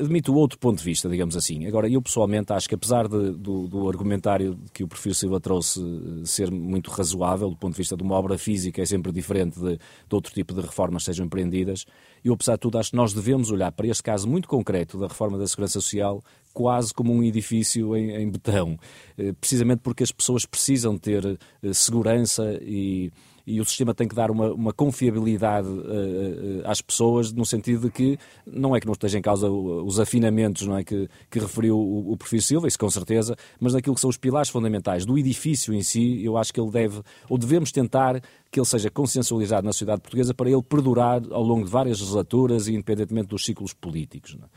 admito 0.00 0.34
outro 0.34 0.58
ponto 0.58 0.78
de 0.78 0.84
vista, 0.84 1.08
digamos 1.08 1.36
assim. 1.36 1.66
Agora, 1.66 1.88
eu 1.88 2.00
pessoalmente 2.00 2.52
acho 2.52 2.68
que 2.68 2.74
apesar 2.74 3.08
de, 3.08 3.32
do, 3.32 3.66
do, 3.66 3.88
argumentário 3.88 4.56
que 4.72 4.84
o 4.84 4.88
perfil 4.88 5.12
Silva 5.12 5.40
trouxe 5.40 5.80
ser 6.24 6.50
muito 6.50 6.90
razoável, 6.90 7.50
do 7.50 7.56
ponto 7.56 7.72
de 7.72 7.78
vista 7.78 7.96
de 7.96 8.02
uma 8.02 8.14
obra 8.14 8.38
física 8.38 8.80
é 8.80 8.86
sempre 8.86 9.10
diferente 9.10 9.58
de, 9.58 9.76
de 9.76 10.14
outro 10.14 10.32
tipo 10.32 10.54
de 10.54 10.60
reformas 10.60 11.02
que 11.02 11.06
sejam 11.06 11.26
empreendidas, 11.26 11.84
eu 12.24 12.34
apesar 12.34 12.54
de 12.54 12.60
tudo 12.60 12.78
acho 12.78 12.90
que 12.90 12.96
nós 12.96 13.12
devemos 13.12 13.50
olhar 13.50 13.72
para 13.72 13.86
este 13.86 14.02
caso 14.02 14.28
muito 14.28 14.48
concreto 14.48 14.98
da 14.98 15.08
reforma 15.08 15.36
da 15.36 15.46
Segurança 15.46 15.80
Social 15.80 16.22
quase 16.52 16.94
como 16.94 17.12
um 17.12 17.22
edifício 17.22 17.96
em, 17.96 18.12
em 18.12 18.30
betão, 18.30 18.78
eh, 19.18 19.32
precisamente 19.32 19.80
porque 19.80 20.04
as 20.04 20.12
pessoas 20.12 20.46
precisam 20.46 20.96
ter 20.96 21.26
eh, 21.26 21.72
segurança 21.72 22.58
e 22.62 23.10
e 23.46 23.60
o 23.60 23.64
sistema 23.64 23.94
tem 23.94 24.08
que 24.08 24.14
dar 24.14 24.30
uma, 24.30 24.52
uma 24.52 24.72
confiabilidade 24.72 25.68
uh, 25.68 26.62
às 26.64 26.80
pessoas, 26.80 27.32
no 27.32 27.44
sentido 27.44 27.82
de 27.82 27.90
que 27.90 28.18
não 28.46 28.74
é 28.74 28.80
que 28.80 28.86
não 28.86 28.92
esteja 28.92 29.18
em 29.18 29.22
causa 29.22 29.50
os 29.50 30.00
afinamentos 30.00 30.66
não 30.66 30.76
é, 30.76 30.84
que, 30.84 31.08
que 31.30 31.38
referiu 31.38 31.76
o, 31.78 32.12
o 32.12 32.40
Silva, 32.40 32.66
isso 32.66 32.78
com 32.78 32.90
certeza, 32.90 33.36
mas 33.60 33.74
naquilo 33.74 33.94
que 33.94 34.00
são 34.00 34.10
os 34.10 34.16
pilares 34.16 34.48
fundamentais 34.48 35.04
do 35.04 35.18
edifício 35.18 35.72
em 35.72 35.82
si, 35.82 36.24
eu 36.24 36.36
acho 36.36 36.52
que 36.52 36.60
ele 36.60 36.70
deve, 36.70 37.02
ou 37.28 37.38
devemos 37.38 37.70
tentar 37.70 38.20
que 38.50 38.58
ele 38.58 38.66
seja 38.66 38.90
consensualizado 38.90 39.66
na 39.66 39.72
sociedade 39.72 40.00
portuguesa 40.00 40.32
para 40.32 40.50
ele 40.50 40.62
perdurar 40.62 41.22
ao 41.30 41.42
longo 41.42 41.64
de 41.64 41.70
várias 41.70 42.00
legislaturas 42.00 42.68
e 42.68 42.74
independentemente 42.74 43.28
dos 43.28 43.44
ciclos 43.44 43.72
políticos. 43.72 44.36
Não 44.36 44.44
é? 44.44 44.48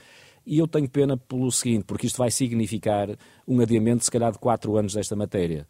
E 0.48 0.60
eu 0.60 0.68
tenho 0.68 0.90
pena 0.90 1.18
pelo 1.18 1.52
seguinte, 1.52 1.84
porque 1.84 2.08
isto 2.08 2.18
vai 2.18 2.32
significar 2.32 3.10
um 3.46 3.60
adiamento, 3.60 4.06
se 4.06 4.10
calhar, 4.10 4.32
de 4.32 4.40
quatro 4.40 4.78
anos 4.78 4.94
desta 4.94 5.14
matéria. 5.14 5.68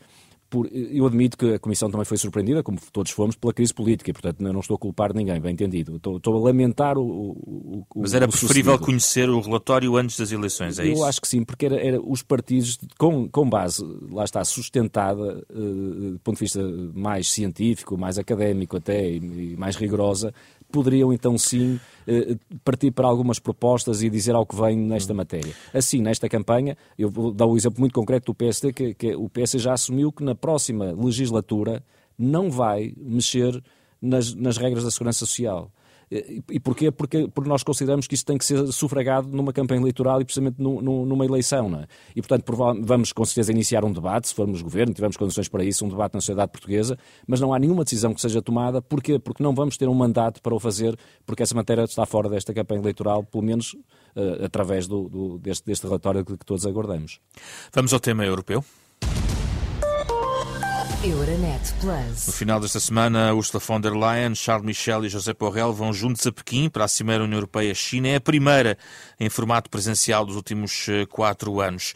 Por, 0.49 0.69
eu 0.71 1.05
admito 1.05 1.37
que 1.37 1.53
a 1.53 1.59
Comissão 1.59 1.89
também 1.89 2.05
foi 2.05 2.17
surpreendida, 2.17 2.63
como 2.63 2.79
todos 2.91 3.11
fomos, 3.11 3.35
pela 3.35 3.53
crise 3.53 3.73
política, 3.73 4.09
e, 4.09 4.13
portanto 4.13 4.39
não 4.39 4.59
estou 4.59 4.75
a 4.75 4.79
culpar 4.79 5.13
ninguém, 5.13 5.39
bem 5.41 5.53
entendido. 5.53 5.97
Estou, 5.97 6.17
estou 6.17 6.37
a 6.37 6.39
lamentar 6.39 6.97
o, 6.97 7.01
o, 7.01 7.85
o 7.93 8.01
Mas 8.01 8.13
era 8.13 8.25
o 8.25 8.29
preferível 8.29 8.73
sucedido. 8.73 8.85
conhecer 8.85 9.29
o 9.29 9.39
relatório 9.39 9.95
antes 9.97 10.17
das 10.17 10.31
eleições, 10.31 10.79
é 10.79 10.83
eu 10.83 10.93
isso? 10.93 11.01
Eu 11.01 11.05
acho 11.05 11.21
que 11.21 11.27
sim, 11.27 11.43
porque 11.43 11.65
era, 11.65 11.75
era 11.75 12.01
os 12.01 12.23
partidos, 12.23 12.77
com, 12.97 13.27
com 13.27 13.49
base, 13.49 13.83
lá 14.09 14.23
está, 14.23 14.43
sustentada, 14.45 15.43
uh, 15.49 16.11
do 16.13 16.19
ponto 16.23 16.35
de 16.35 16.41
vista 16.41 16.61
mais 16.93 17.29
científico, 17.29 17.97
mais 17.97 18.17
académico 18.17 18.77
até, 18.77 19.09
e, 19.09 19.17
e 19.53 19.57
mais 19.57 19.75
rigorosa, 19.75 20.33
poderiam 20.71 21.11
então 21.13 21.37
sim 21.37 21.79
eh, 22.07 22.37
partir 22.63 22.91
para 22.91 23.07
algumas 23.07 23.39
propostas 23.39 24.01
e 24.01 24.09
dizer 24.09 24.35
ao 24.35 24.45
que 24.45 24.55
vem 24.55 24.77
nesta 24.77 25.13
matéria. 25.13 25.53
Assim, 25.73 26.01
nesta 26.01 26.29
campanha, 26.29 26.77
eu 26.97 27.09
vou 27.09 27.31
dar 27.31 27.45
um 27.45 27.55
exemplo 27.55 27.79
muito 27.79 27.93
concreto 27.93 28.27
do 28.27 28.35
PSD, 28.35 28.73
que, 28.73 28.93
que 28.93 29.15
o 29.15 29.29
PSD 29.29 29.59
já 29.59 29.73
assumiu 29.73 30.11
que 30.11 30.23
na 30.23 30.35
próxima 30.35 30.93
legislatura 30.97 31.83
não 32.17 32.49
vai 32.49 32.93
mexer 32.97 33.61
nas, 34.01 34.33
nas 34.33 34.57
regras 34.57 34.83
da 34.83 34.91
segurança 34.91 35.19
social. 35.19 35.71
E 36.09 36.59
porquê? 36.59 36.89
Porque, 36.89 37.27
porque 37.27 37.49
nós 37.49 37.63
consideramos 37.63 38.07
que 38.07 38.15
isso 38.15 38.25
tem 38.25 38.37
que 38.37 38.45
ser 38.45 38.65
sufragado 38.67 39.27
numa 39.27 39.51
campanha 39.51 39.81
eleitoral 39.81 40.21
e 40.21 40.25
precisamente 40.25 40.61
no, 40.61 40.81
no, 40.81 41.05
numa 41.05 41.25
eleição. 41.25 41.69
Não 41.69 41.81
é? 41.81 41.87
E, 42.15 42.21
portanto, 42.21 42.45
vamos 42.81 43.11
com 43.11 43.25
certeza 43.25 43.51
iniciar 43.51 43.83
um 43.83 43.91
debate, 43.91 44.29
se 44.29 44.33
formos 44.33 44.61
governo, 44.61 44.93
tivermos 44.93 45.17
condições 45.17 45.49
para 45.49 45.63
isso, 45.65 45.85
um 45.85 45.89
debate 45.89 46.13
na 46.13 46.21
sociedade 46.21 46.51
portuguesa, 46.51 46.97
mas 47.27 47.41
não 47.41 47.53
há 47.53 47.59
nenhuma 47.59 47.83
decisão 47.83 48.13
que 48.13 48.21
seja 48.21 48.41
tomada. 48.41 48.81
Porquê? 48.81 49.19
Porque 49.19 49.43
não 49.43 49.53
vamos 49.53 49.75
ter 49.75 49.89
um 49.89 49.93
mandato 49.93 50.41
para 50.41 50.55
o 50.55 50.59
fazer, 50.59 50.97
porque 51.25 51.43
essa 51.43 51.55
matéria 51.55 51.83
está 51.83 52.05
fora 52.05 52.29
desta 52.29 52.53
campanha 52.53 52.79
eleitoral, 52.79 53.23
pelo 53.23 53.43
menos 53.43 53.73
uh, 53.73 54.45
através 54.45 54.87
do, 54.87 55.09
do, 55.09 55.39
deste, 55.39 55.65
deste 55.65 55.85
relatório 55.85 56.23
que, 56.23 56.37
que 56.37 56.45
todos 56.45 56.65
aguardamos. 56.65 57.19
Vamos 57.73 57.91
ao 57.91 57.99
tema 57.99 58.25
europeu. 58.25 58.63
Euronet 61.03 61.73
Plus. 61.79 62.25
No 62.25 62.33
final 62.33 62.59
desta 62.59 62.79
semana, 62.79 63.33
Ursula 63.33 63.61
von 63.61 63.79
der 63.79 63.93
Leyen, 63.93 64.33
Charles 64.33 64.65
Michel 64.65 65.05
e 65.05 65.09
José 65.09 65.33
Borrell 65.33 65.71
vão 65.71 65.93
juntos 65.93 66.25
a 66.25 66.31
Pequim 66.31 66.69
para 66.69 66.85
a 66.85 66.87
Cimeira 66.87 67.23
União 67.23 67.37
Europeia-China. 67.37 68.07
É 68.07 68.15
a 68.15 68.21
primeira 68.21 68.77
em 69.19 69.29
formato 69.29 69.69
presencial 69.69 70.25
dos 70.25 70.35
últimos 70.35 70.87
eh, 70.89 71.05
quatro 71.05 71.61
anos. 71.61 71.93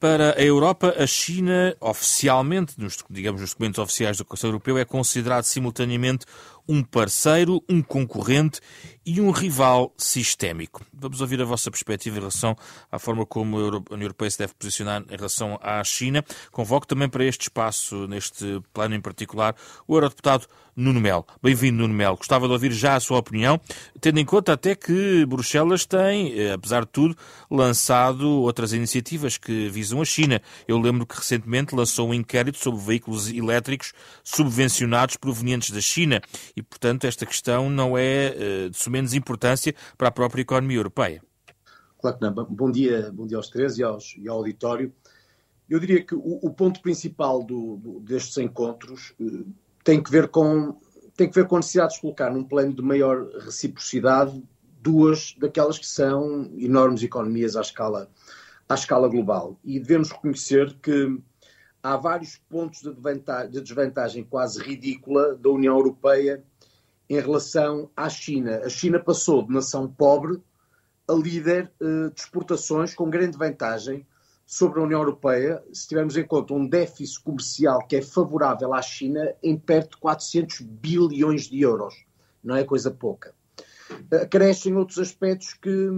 Para 0.00 0.34
a 0.38 0.42
Europa, 0.42 0.94
a 0.96 1.06
China, 1.06 1.76
oficialmente, 1.80 2.74
nos, 2.78 2.98
digamos 3.10 3.40
nos 3.40 3.50
documentos 3.50 3.80
oficiais 3.80 4.16
do 4.16 4.24
Conselho 4.24 4.50
Europeu, 4.50 4.78
é 4.78 4.84
considerado 4.84 5.42
simultaneamente 5.42 6.24
um 6.68 6.84
parceiro, 6.84 7.62
um 7.68 7.82
concorrente 7.82 8.60
e 9.08 9.22
um 9.22 9.30
rival 9.30 9.94
sistémico. 9.96 10.84
Vamos 10.92 11.22
ouvir 11.22 11.40
a 11.40 11.44
vossa 11.46 11.70
perspectiva 11.70 12.18
em 12.18 12.18
relação 12.18 12.54
à 12.92 12.98
forma 12.98 13.24
como 13.24 13.56
a 13.56 13.94
União 13.94 14.02
Europeia 14.02 14.30
se 14.30 14.38
deve 14.38 14.52
posicionar 14.52 15.02
em 15.08 15.16
relação 15.16 15.58
à 15.62 15.82
China. 15.82 16.22
Convoco 16.52 16.86
também 16.86 17.08
para 17.08 17.24
este 17.24 17.44
espaço, 17.44 18.06
neste 18.06 18.60
plano 18.70 18.94
em 18.94 19.00
particular, 19.00 19.56
o 19.86 19.96
eurodeputado 19.96 20.46
Nuno 20.78 21.00
Melo. 21.00 21.26
Bem-vindo, 21.42 21.78
Nuno 21.78 21.92
Melo. 21.92 22.16
Gostava 22.16 22.46
de 22.46 22.52
ouvir 22.52 22.70
já 22.70 22.94
a 22.94 23.00
sua 23.00 23.18
opinião, 23.18 23.60
tendo 24.00 24.20
em 24.20 24.24
conta 24.24 24.52
até 24.52 24.76
que 24.76 25.26
Bruxelas 25.26 25.84
tem, 25.84 26.38
eh, 26.38 26.52
apesar 26.52 26.82
de 26.82 26.92
tudo, 26.92 27.16
lançado 27.50 28.30
outras 28.42 28.72
iniciativas 28.72 29.36
que 29.36 29.68
visam 29.70 30.00
a 30.00 30.04
China. 30.04 30.40
Eu 30.68 30.78
lembro 30.78 31.04
que 31.04 31.16
recentemente 31.16 31.74
lançou 31.74 32.10
um 32.10 32.14
inquérito 32.14 32.58
sobre 32.58 32.80
veículos 32.80 33.28
elétricos 33.28 33.92
subvencionados 34.22 35.16
provenientes 35.16 35.72
da 35.72 35.80
China 35.80 36.22
e, 36.54 36.62
portanto, 36.62 37.06
esta 37.06 37.26
questão 37.26 37.68
não 37.68 37.98
é 37.98 38.36
uh, 38.36 38.70
de 38.70 38.76
menos 38.98 39.14
importância 39.14 39.74
para 39.96 40.08
a 40.08 40.12
própria 40.12 40.42
economia 40.42 40.76
europeia. 40.76 41.22
Claro 42.00 42.18
que 42.18 42.22
não. 42.22 42.32
Bom 42.32 42.70
dia, 42.70 43.10
bom 43.12 43.26
dia 43.26 43.36
aos 43.36 43.48
três 43.48 43.78
e, 43.78 43.82
aos, 43.82 44.16
e 44.18 44.28
ao 44.28 44.38
auditório. 44.38 44.92
Eu 45.68 45.78
diria 45.78 46.02
que 46.02 46.14
o, 46.14 46.38
o 46.42 46.50
ponto 46.50 46.80
principal 46.80 47.42
do, 47.42 47.76
do, 47.76 48.00
destes 48.00 48.36
encontros 48.38 49.14
uh, 49.20 49.46
tem 49.84 50.02
que 50.02 50.10
ver 50.10 50.28
com 50.28 50.76
tem 51.16 51.28
que 51.28 51.34
ver 51.34 51.48
com 51.48 51.56
a 51.56 51.58
necessidade 51.58 51.94
de 51.94 52.00
colocar 52.00 52.30
num 52.30 52.44
plano 52.44 52.72
de 52.72 52.80
maior 52.80 53.28
reciprocidade 53.40 54.40
duas 54.80 55.34
daquelas 55.36 55.76
que 55.76 55.86
são 55.86 56.48
enormes 56.56 57.02
economias 57.02 57.56
à 57.56 57.60
escala, 57.60 58.08
à 58.68 58.74
escala 58.74 59.08
global. 59.08 59.58
E 59.64 59.80
devemos 59.80 60.12
reconhecer 60.12 60.76
que 60.80 61.20
há 61.82 61.96
vários 61.96 62.36
pontos 62.48 62.82
de, 62.82 62.92
de 63.50 63.60
desvantagem 63.60 64.22
quase 64.22 64.62
ridícula 64.62 65.34
da 65.34 65.50
União 65.50 65.76
Europeia 65.76 66.44
em 67.08 67.20
relação 67.20 67.90
à 67.96 68.08
China. 68.08 68.60
A 68.64 68.68
China 68.68 68.98
passou 68.98 69.42
de 69.42 69.52
nação 69.52 69.88
pobre 69.88 70.40
a 71.08 71.14
líder 71.14 71.72
uh, 71.80 72.10
de 72.10 72.20
exportações 72.20 72.94
com 72.94 73.08
grande 73.08 73.38
vantagem 73.38 74.06
sobre 74.44 74.80
a 74.80 74.82
União 74.82 75.00
Europeia, 75.00 75.62
se 75.72 75.88
tivermos 75.88 76.16
em 76.16 76.26
conta 76.26 76.54
um 76.54 76.66
déficit 76.66 77.22
comercial 77.22 77.86
que 77.86 77.96
é 77.96 78.02
favorável 78.02 78.72
à 78.72 78.80
China 78.80 79.34
em 79.42 79.58
perto 79.58 79.92
de 79.92 79.98
400 79.98 80.60
bilhões 80.60 81.42
de 81.48 81.60
euros. 81.60 81.94
Não 82.42 82.56
é 82.56 82.64
coisa 82.64 82.90
pouca. 82.90 83.34
Crescem 84.30 84.74
outros 84.74 84.98
aspectos 84.98 85.54
que, 85.54 85.90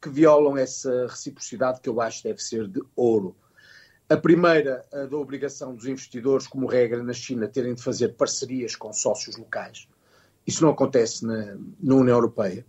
que 0.00 0.08
violam 0.08 0.56
essa 0.56 1.06
reciprocidade 1.06 1.80
que 1.80 1.88
eu 1.88 2.00
acho 2.00 2.22
deve 2.22 2.42
ser 2.42 2.66
de 2.66 2.82
ouro. 2.94 3.36
A 4.08 4.16
primeira, 4.16 4.86
a 4.92 5.04
da 5.04 5.16
obrigação 5.16 5.74
dos 5.74 5.86
investidores, 5.86 6.46
como 6.46 6.66
regra 6.66 7.02
na 7.02 7.12
China, 7.12 7.48
terem 7.48 7.74
de 7.74 7.82
fazer 7.82 8.14
parcerias 8.16 8.76
com 8.76 8.92
sócios 8.92 9.36
locais. 9.36 9.86
Isso 10.46 10.62
não 10.62 10.70
acontece 10.70 11.24
na, 11.26 11.56
na 11.80 11.94
União 11.94 12.16
Europeia. 12.16 12.64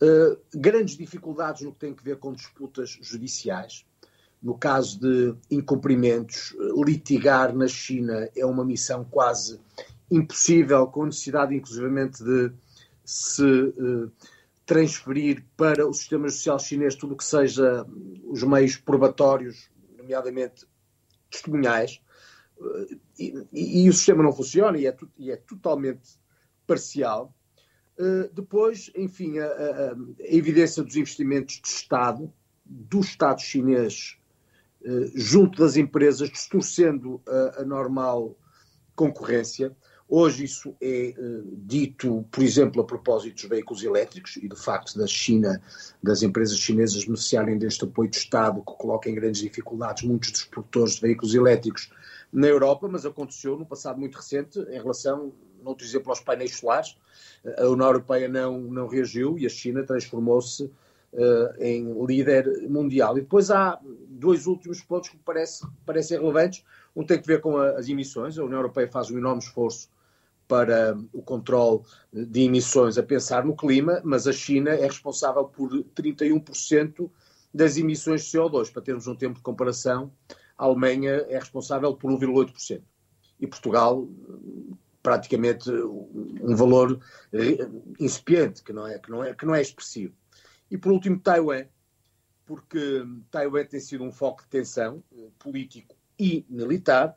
Uh, 0.00 0.38
grandes 0.54 0.96
dificuldades 0.96 1.62
no 1.62 1.72
que 1.72 1.78
tem 1.78 1.96
a 1.98 2.02
ver 2.02 2.18
com 2.18 2.32
disputas 2.32 2.98
judiciais. 3.00 3.84
No 4.40 4.56
caso 4.56 5.00
de 5.00 5.34
incumprimentos, 5.50 6.54
litigar 6.84 7.54
na 7.54 7.66
China 7.66 8.28
é 8.36 8.46
uma 8.46 8.64
missão 8.64 9.04
quase 9.04 9.60
impossível, 10.10 10.86
com 10.86 11.06
necessidade 11.06 11.54
inclusivamente 11.54 12.22
de 12.22 12.52
se 13.04 13.42
uh, 13.42 14.10
transferir 14.64 15.44
para 15.56 15.88
o 15.88 15.92
sistema 15.92 16.28
judicial 16.28 16.58
chinês 16.58 16.94
tudo 16.94 17.14
o 17.14 17.16
que 17.16 17.24
seja 17.24 17.86
os 18.24 18.42
meios 18.42 18.76
probatórios 18.76 19.68
nomeadamente 19.96 20.66
testemunhais, 21.30 22.00
e, 23.18 23.46
e, 23.52 23.84
e, 23.84 23.88
o 23.88 23.92
sistema 23.92 24.22
não 24.22 24.32
funciona 24.32 24.78
e 24.78 24.86
é, 24.86 24.96
e 25.16 25.30
é 25.30 25.36
totalmente 25.36 26.18
parcial. 26.68 27.34
Uh, 27.98 28.32
depois, 28.32 28.92
enfim, 28.94 29.38
a, 29.38 29.46
a, 29.46 29.92
a, 29.92 29.96
evidência 30.20 30.84
dos 30.84 30.94
investimentos 30.94 31.58
do 31.58 31.66
Estado, 31.66 32.32
do 32.64 33.00
Estado 33.00 33.40
chinês, 33.40 34.16
uh, 34.82 35.10
junto 35.16 35.58
das 35.58 35.76
empresas, 35.76 36.30
distorcendo 36.30 37.20
a, 37.56 37.64
normal 37.64 38.38
concorrência. 38.94 39.74
Hoje 40.08 40.44
isso 40.44 40.76
é 40.80 41.12
uh, 41.18 41.56
dito, 41.56 42.24
por 42.30 42.42
exemplo, 42.42 42.80
a 42.80 42.84
propósito 42.84 43.34
dos 43.34 43.44
veículos 43.44 43.82
elétricos 43.82 44.36
e 44.36 44.46
do 44.46 44.56
facto 44.56 44.96
da 44.96 45.06
China, 45.06 45.60
das 46.00 46.22
empresas 46.22 46.56
chinesas 46.56 47.04
beneficiarem 47.04 47.58
deste 47.58 47.84
apoio 47.84 48.08
do 48.08 48.14
Estado 48.14 48.60
que 48.60 48.76
coloca 48.76 49.10
em 49.10 49.14
grandes 49.14 49.40
dificuldades 49.40 50.04
muitos 50.04 50.30
dos 50.30 50.44
produtores 50.44 50.94
de 50.94 51.00
veículos 51.00 51.34
elétricos 51.34 51.90
na 52.32 52.46
Europa, 52.46 52.88
mas 52.88 53.04
aconteceu 53.04 53.58
no 53.58 53.66
passado 53.66 53.98
muito 53.98 54.16
recente 54.16 54.58
em 54.60 54.78
relação, 54.78 55.32
não 55.62 55.70
outro 55.70 55.86
exemplo, 55.86 56.10
aos 56.10 56.20
painéis 56.20 56.56
solares. 56.56 56.96
A 57.56 57.66
União 57.66 57.86
Europeia 57.86 58.28
não, 58.28 58.60
não 58.60 58.86
reagiu 58.86 59.38
e 59.38 59.46
a 59.46 59.48
China 59.48 59.84
transformou-se 59.84 60.64
uh, 60.64 61.62
em 61.62 62.04
líder 62.04 62.68
mundial. 62.68 63.16
E 63.16 63.22
depois 63.22 63.50
há 63.50 63.78
dois 64.08 64.46
últimos 64.46 64.82
pontos 64.82 65.10
que 65.10 65.16
me 65.16 65.22
parece, 65.24 65.66
parecem 65.84 66.18
relevantes. 66.18 66.64
Um 66.94 67.04
tem 67.04 67.20
que 67.20 67.26
ver 67.26 67.40
com 67.40 67.56
a, 67.56 67.70
as 67.70 67.88
emissões. 67.88 68.38
A 68.38 68.44
União 68.44 68.58
Europeia 68.58 68.88
faz 68.88 69.10
um 69.10 69.18
enorme 69.18 69.42
esforço 69.42 69.88
para 70.48 70.98
o 71.12 71.20
controle 71.20 71.82
de 72.10 72.42
emissões 72.42 72.96
a 72.96 73.02
pensar 73.02 73.44
no 73.44 73.54
clima, 73.54 74.00
mas 74.02 74.26
a 74.26 74.32
China 74.32 74.70
é 74.70 74.86
responsável 74.86 75.44
por 75.44 75.70
31% 75.94 77.10
das 77.52 77.76
emissões 77.76 78.24
de 78.24 78.30
CO2. 78.30 78.72
Para 78.72 78.82
termos 78.82 79.06
um 79.06 79.14
tempo 79.14 79.36
de 79.36 79.42
comparação, 79.42 80.10
a 80.56 80.64
Alemanha 80.64 81.26
é 81.28 81.38
responsável 81.38 81.94
por 81.94 82.10
1,8%. 82.10 82.80
E 83.40 83.46
Portugal, 83.46 84.08
praticamente 85.02 85.70
um 85.70 86.54
valor 86.54 87.00
eh, 87.32 87.68
incipiente, 87.98 88.62
que 88.62 88.72
não 88.72 88.86
é, 88.86 88.98
que 88.98 89.10
não 89.10 89.24
é, 89.24 89.34
que 89.34 89.46
não 89.46 89.54
é 89.54 89.62
expressivo. 89.62 90.14
E 90.70 90.76
por 90.76 90.92
último, 90.92 91.18
Taiwan, 91.18 91.64
porque 92.44 93.04
Taiwan 93.30 93.64
tem 93.64 93.80
sido 93.80 94.04
um 94.04 94.12
foco 94.12 94.42
de 94.42 94.48
tensão 94.48 95.02
eh, 95.16 95.28
político 95.38 95.96
e 96.18 96.44
militar, 96.48 97.16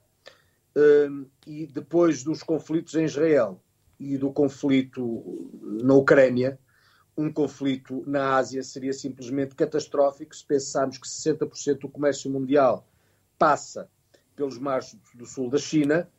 eh, 0.76 1.10
e 1.48 1.68
depois 1.68 2.24
dos 2.24 2.44
conflitos 2.44 2.96
em 2.96 3.06
Israel 3.06 3.62
e 4.00 4.18
do 4.18 4.32
conflito 4.32 5.52
na 5.62 5.94
Ucrânia, 5.94 6.60
um 7.18 7.32
conflito 7.32 8.04
na 8.08 8.36
Ásia 8.36 8.64
seria 8.64 8.94
simplesmente 8.94 9.54
catastrófico 9.54 10.36
se 10.36 10.46
pensarmos 10.46 10.98
que 10.98 11.08
60% 11.08 11.80
do 11.80 11.90
comércio 11.90 12.32
mundial 12.32 12.88
passa 13.38 13.90
pelos 14.36 14.58
mares 14.58 14.98
do 15.14 15.26
sul 15.26 15.50
da 15.50 15.58
China 15.58 16.10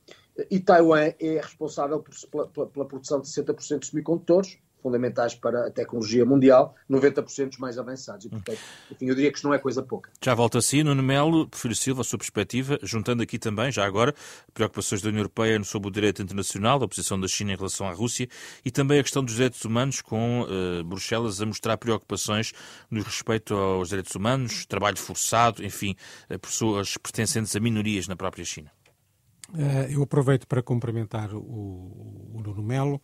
e 0.51 0.59
Taiwan 0.61 1.13
é 1.21 1.41
responsável 1.41 2.01
por, 2.01 2.15
pela, 2.51 2.67
pela, 2.67 2.87
produção 2.87 3.21
de 3.21 3.29
60% 3.29 3.81
de 3.81 3.87
semicondutores, 3.87 4.59
fundamentais 4.83 5.35
para 5.35 5.69
a 5.69 5.71
tecnologia 5.71 6.27
mundial, 6.27 6.75
90% 6.91 7.51
dos 7.51 7.59
mais 7.59 7.79
avançados. 7.79 8.27
E, 8.27 8.29
portanto, 8.29 8.59
enfim, 8.91 9.07
eu 9.07 9.15
diria 9.15 9.31
que 9.31 9.39
isto 9.39 9.47
não 9.47 9.55
é 9.55 9.59
coisa 9.59 9.81
pouca. 9.83 10.11
Já 10.21 10.35
volto 10.35 10.59
a 10.59 10.63
si, 10.63 10.83
Nuno 10.83 11.03
Melo, 11.03 11.47
Prefiro 11.47 11.75
Silva, 11.75 12.01
a 12.01 12.05
sua 12.05 12.19
perspectiva, 12.19 12.79
juntando 12.83 13.23
aqui 13.23 13.39
também, 13.39 13.71
já 13.71 13.87
agora, 13.87 14.13
preocupações 14.53 15.01
da 15.01 15.09
União 15.09 15.21
Europeia 15.21 15.63
sobre 15.63 15.89
o 15.89 15.91
direito 15.93 16.21
internacional, 16.21 16.83
a 16.83 16.89
posição 16.89 17.21
da 17.21 17.29
China 17.29 17.53
em 17.53 17.57
relação 17.57 17.87
à 17.87 17.93
Rússia 17.93 18.29
e 18.65 18.71
também 18.71 18.99
a 18.99 19.03
questão 19.03 19.23
dos 19.23 19.35
direitos 19.35 19.65
humanos, 19.65 20.01
com 20.01 20.43
uh, 20.43 20.83
Bruxelas 20.83 21.41
a 21.41 21.47
mostrar 21.47 21.77
preocupações 21.77 22.53
no 22.91 23.03
respeito 23.03 23.55
aos 23.55 23.91
direitos 23.91 24.15
humanos, 24.17 24.67
trabalho 24.67 24.99
forçado, 24.99 25.65
enfim, 25.65 25.95
pessoas 26.41 26.97
pertencentes 26.97 27.55
a 27.55 27.61
minorias 27.61 28.09
na 28.09 28.17
própria 28.17 28.45
China. 28.45 28.71
Uh, 29.53 29.91
eu 29.91 30.03
aproveito 30.03 30.47
para 30.47 30.63
cumprimentar 30.63 31.35
o, 31.35 31.41
o 32.35 32.43
Nuno 32.43 32.63
Melo 32.63 33.01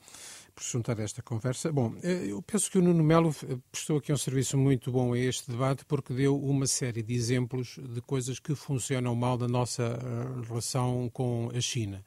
por 0.58 0.64
juntar 0.64 0.98
esta 0.98 1.22
conversa. 1.22 1.70
Bom, 1.70 1.94
eh, 2.02 2.26
eu 2.32 2.42
penso 2.42 2.68
que 2.68 2.78
o 2.78 2.82
Nuno 2.82 3.04
Melo 3.04 3.32
prestou 3.70 3.98
aqui 3.98 4.12
um 4.12 4.16
serviço 4.16 4.58
muito 4.58 4.90
bom 4.90 5.12
a 5.12 5.18
este 5.18 5.50
debate 5.50 5.84
porque 5.84 6.12
deu 6.12 6.36
uma 6.36 6.66
série 6.66 7.00
de 7.00 7.14
exemplos 7.14 7.78
de 7.78 8.00
coisas 8.00 8.40
que 8.40 8.56
funcionam 8.56 9.14
mal 9.14 9.38
da 9.38 9.46
nossa 9.46 9.84
eh, 9.84 10.46
relação 10.48 11.08
com 11.12 11.48
a 11.54 11.60
China. 11.60 12.02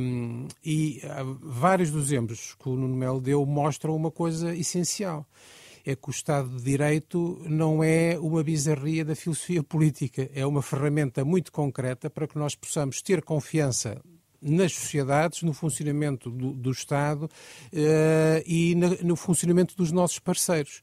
Um, 0.00 0.46
e 0.64 1.02
vários 1.40 1.90
dos 1.90 2.04
exemplos 2.04 2.54
que 2.54 2.68
o 2.68 2.76
Nuno 2.76 2.94
Melo 2.94 3.20
deu 3.20 3.44
mostram 3.44 3.96
uma 3.96 4.12
coisa 4.12 4.54
essencial 4.54 5.26
é 5.84 5.96
que 5.96 6.08
o 6.08 6.10
Estado 6.10 6.48
de 6.48 6.62
Direito 6.62 7.42
não 7.46 7.82
é 7.82 8.18
uma 8.18 8.42
bizarria 8.42 9.04
da 9.04 9.14
filosofia 9.14 9.62
política, 9.62 10.30
é 10.34 10.46
uma 10.46 10.62
ferramenta 10.62 11.24
muito 11.24 11.50
concreta 11.52 12.08
para 12.10 12.26
que 12.26 12.38
nós 12.38 12.54
possamos 12.54 13.02
ter 13.02 13.22
confiança 13.22 14.00
nas 14.40 14.72
sociedades, 14.72 15.42
no 15.42 15.52
funcionamento 15.52 16.30
do, 16.30 16.52
do 16.52 16.70
Estado 16.70 17.24
uh, 17.24 18.42
e 18.46 18.74
na, 18.74 18.88
no 19.02 19.14
funcionamento 19.14 19.76
dos 19.76 19.92
nossos 19.92 20.18
parceiros. 20.18 20.80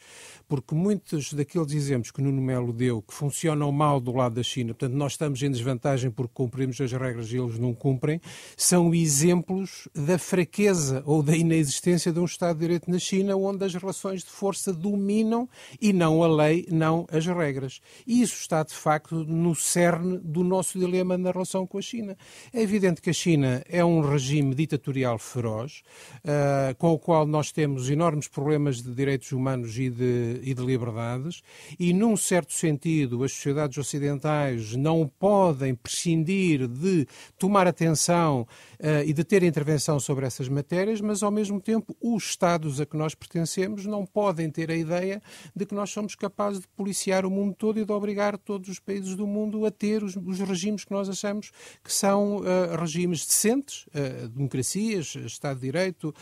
Porque 0.48 0.74
muitos 0.74 1.34
daqueles 1.34 1.74
exemplos 1.74 2.12
que 2.12 2.22
Nuno 2.22 2.42
Melo 2.42 2.72
deu, 2.72 3.02
que 3.02 3.14
funcionam 3.14 3.72
mal 3.72 4.00
do 4.00 4.14
lado 4.14 4.36
da 4.36 4.44
China, 4.44 4.74
portanto, 4.74 4.96
nós 4.96 5.14
estamos 5.14 5.42
em 5.44 5.52
desvantagem 5.52 6.10
porque 6.10 6.32
cumprimos 6.34 6.80
as 6.80 6.92
regras 6.92 7.32
e 7.32 7.38
eles 7.38 7.60
não 7.60 7.74
cumprem, 7.74 8.22
são 8.56 8.94
exemplos 8.94 9.88
da 9.94 10.18
fraqueza 10.18 11.04
ou 11.06 11.22
da 11.22 11.36
inexistência 11.36 12.12
de 12.12 12.20
um 12.20 12.26
Estado 12.26 12.56
de 12.56 12.62
Direito 12.62 12.90
na 12.90 13.00
China, 13.00 13.36
onde 13.36 13.66
as 13.66 13.74
relações 13.74 14.24
de 14.24 14.30
força 14.30 14.74
dominam 14.74 15.50
e 15.82 15.92
não 15.92 16.24
a 16.24 16.28
lei, 16.28 16.66
não 16.72 17.06
as 17.12 17.26
regras. 17.26 17.82
E 18.06 18.22
isso 18.22 18.36
está, 18.36 18.64
de 18.64 18.74
facto, 18.74 19.24
no 19.26 19.56
cerne 19.56 20.18
do 20.20 20.44
nosso 20.44 20.80
dilema 20.80 21.18
na 21.18 21.32
relação 21.32 21.66
com 21.68 21.78
a 21.78 21.82
China. 21.82 22.18
É 22.54 22.62
evidente 22.62 23.02
que 23.02 23.10
a 23.10 23.14
China 23.14 23.64
é 23.68 23.84
um 23.84 24.02
regime 24.02 24.56
ditatorial 24.56 25.18
feroz, 25.18 25.82
uh, 26.24 26.76
com 26.78 26.92
o 26.94 27.00
qual 27.00 27.26
nós 27.26 27.52
temos 27.52 27.90
enormes 27.90 28.28
problemas 28.28 28.82
de 28.82 28.94
direitos 28.94 29.32
humanos 29.32 29.78
e 29.78 29.90
de, 29.90 30.37
e 30.44 30.54
de 30.54 30.62
liberdades, 30.64 31.42
e, 31.80 31.94
num 31.94 32.16
certo 32.16 32.54
sentido, 32.54 33.24
as 33.24 33.32
sociedades 33.32 33.78
ocidentais 33.78 34.76
não 34.76 35.08
podem 35.08 35.76
prescindir 35.76 36.68
de 36.68 37.08
tomar 37.38 37.68
atenção 37.68 38.48
uh, 38.80 39.04
e 39.06 39.14
de 39.14 39.24
ter 39.24 39.44
intervenção 39.44 40.00
sobre 40.00 40.26
essas 40.26 40.48
matérias, 40.48 41.02
mas, 41.02 41.24
ao 41.24 41.32
mesmo 41.32 41.60
tempo, 41.60 41.96
os 42.02 42.38
Estados 42.38 42.80
a 42.80 42.86
que 42.86 42.96
nós 42.96 43.16
pertencemos 43.16 43.86
não 43.86 44.06
podem 44.06 44.50
ter 44.50 44.70
a 44.70 44.76
ideia 44.76 45.22
de 45.56 45.66
que 45.66 45.74
nós 45.74 45.90
somos 45.90 46.14
capazes 46.14 46.62
de 46.62 46.68
policiar 46.70 47.26
o 47.26 47.32
mundo 47.32 47.56
todo 47.56 47.80
e 47.80 47.86
de 47.86 47.92
obrigar 47.92 48.38
todos 48.38 48.70
os 48.70 48.80
países 48.80 49.16
do 49.16 49.26
mundo 49.26 49.66
a 49.66 49.72
ter 49.72 50.04
os, 50.04 50.16
os 50.16 50.40
regimes 50.40 50.84
que 50.84 50.92
nós 50.92 51.10
achamos 51.10 51.52
que 51.84 51.92
são 51.92 52.38
uh, 52.38 52.76
regimes 52.80 53.26
decentes, 53.26 53.88
uh, 53.88 54.28
democracias, 54.28 55.16
Estado 55.16 55.60
de 55.60 55.68
Direito, 55.68 56.14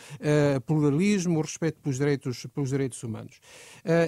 pluralismo, 0.64 1.40
respeito 1.40 1.78
pelos 1.80 1.98
direitos, 1.98 2.46
pelos 2.54 2.70
direitos 2.70 3.02
humanos. 3.02 3.38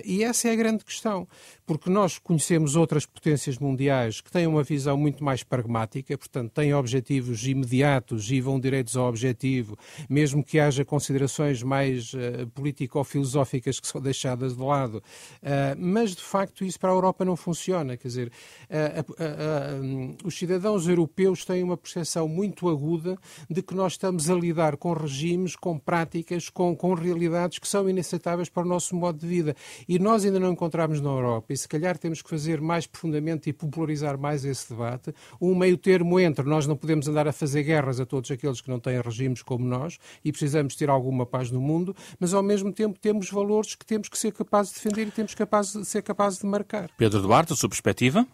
E 0.05 0.23
essa 0.23 0.49
é 0.49 0.53
a 0.53 0.57
grande 0.57 0.85
questão, 0.85 1.27
porque 1.69 1.91
nós 1.91 2.17
conhecemos 2.17 2.77
outras 2.77 3.05
potências 3.05 3.59
mundiais 3.59 4.23
que 4.23 4.31
têm 4.31 4.47
uma 4.47 4.63
visão 4.63 4.97
muito 4.97 5.23
mais 5.23 5.43
pragmática, 5.43 6.17
portanto, 6.17 6.51
têm 6.51 6.73
objetivos 6.73 7.47
imediatos 7.47 8.31
e 8.31 8.41
vão 8.41 8.59
direitos 8.59 8.97
ao 8.97 9.07
objetivo, 9.07 9.77
mesmo 10.09 10.43
que 10.43 10.59
haja 10.59 10.83
considerações 10.83 11.63
mais 11.63 12.15
uh, 12.15 12.47
político-filosóficas 12.55 13.79
que 13.79 13.87
são 13.87 14.01
deixadas 14.01 14.57
de 14.57 14.63
lado. 14.63 15.03
Uh, 15.43 15.77
mas, 15.77 16.17
de 16.17 16.23
facto, 16.23 16.65
isso 16.65 16.81
para 16.81 16.89
a 16.89 16.95
Europa 16.95 17.23
não 17.23 17.37
funciona. 17.37 17.99
Quer 17.99 18.09
dizer, 18.09 18.33
uh, 18.71 20.17
os 20.25 20.39
cidadãos 20.39 20.89
europeus 20.89 21.45
têm 21.45 21.63
uma 21.63 21.77
percepção 21.77 22.27
muito 22.27 22.71
aguda 22.71 23.19
de 23.51 23.61
que 23.61 23.75
nós 23.75 23.93
estamos 23.93 24.31
a 24.31 24.35
lidar 24.35 24.79
com 24.79 24.95
regimes, 24.95 25.55
com 25.55 25.79
práticas, 25.79 26.49
com, 26.49 26.75
com 26.75 26.95
realidades 26.95 27.59
que 27.59 27.69
são 27.69 27.91
inaceitáveis 27.91 28.49
para 28.49 28.63
o 28.63 28.67
nosso 28.67 28.97
modo 28.97 29.19
de 29.19 29.27
vida. 29.27 29.55
E 29.87 29.99
nós 29.99 30.25
ainda 30.25 30.41
não 30.41 30.53
encontramos 30.53 30.99
na 31.03 31.11
Europa, 31.11 31.58
se 31.59 31.69
calhar 31.69 31.99
temos 31.99 32.23
que 32.23 32.31
fazer 32.31 32.61
mais 32.61 32.87
profundamente 32.87 33.51
e 33.51 33.53
popularizar 33.53 34.19
mais 34.19 34.45
esse 34.45 34.71
debate, 34.71 35.15
um 35.41 35.55
meio 35.55 35.77
termo 35.77 36.19
entre 36.19 36.45
nós 36.45 36.67
não 36.67 36.77
podemos 36.77 37.07
andar 37.09 37.29
a 37.29 37.33
fazer 37.33 37.63
guerras 37.63 38.01
a 38.01 38.07
todos 38.07 38.31
aqueles 38.31 38.61
que 38.61 38.71
não 38.71 38.81
têm 38.81 39.01
regimes 39.01 39.43
como 39.43 39.65
nós 39.67 39.99
e 40.25 40.33
precisamos 40.33 40.75
ter 40.75 40.89
alguma 40.89 41.27
paz 41.27 41.51
no 41.51 41.61
mundo, 41.61 41.95
mas 42.19 42.33
ao 42.33 42.43
mesmo 42.43 42.73
tempo 42.73 42.99
temos 42.99 43.31
valores 43.31 43.75
que 43.75 43.85
temos 43.85 44.09
que 44.09 44.19
ser 44.19 44.33
capazes 44.33 44.73
de 44.73 44.79
defender 44.79 45.09
e 45.09 45.11
temos 45.11 45.35
que 45.35 45.45
ser 45.85 46.03
capazes 46.03 46.39
de 46.41 46.47
marcar. 46.47 46.91
Pedro 46.97 47.21
Duarte, 47.21 47.53
a 47.53 47.57
sua 47.57 47.69
perspectiva? 47.69 48.27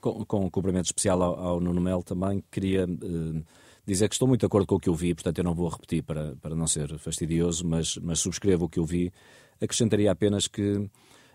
Com, 0.00 0.24
com 0.24 0.46
um 0.46 0.50
cumprimento 0.50 0.86
especial 0.86 1.22
ao, 1.22 1.38
ao 1.38 1.60
Nuno 1.60 1.80
Melo 1.80 2.02
também, 2.02 2.42
queria 2.50 2.86
uh, 2.86 3.44
dizer 3.86 4.08
que 4.08 4.14
estou 4.14 4.26
muito 4.26 4.40
de 4.40 4.46
acordo 4.46 4.66
com 4.66 4.76
o 4.76 4.80
que 4.80 4.88
eu 4.88 4.94
vi, 4.94 5.14
portanto 5.14 5.38
eu 5.38 5.44
não 5.44 5.54
vou 5.54 5.68
repetir 5.68 6.02
para, 6.02 6.34
para 6.36 6.54
não 6.54 6.66
ser 6.66 6.98
fastidioso, 6.98 7.66
mas, 7.66 7.96
mas 7.98 8.18
subscrevo 8.20 8.64
o 8.64 8.68
que 8.68 8.78
eu 8.78 8.84
vi. 8.84 9.12
Acrescentaria 9.60 10.10
apenas 10.10 10.48
que 10.48 10.62
eh, 10.62 10.88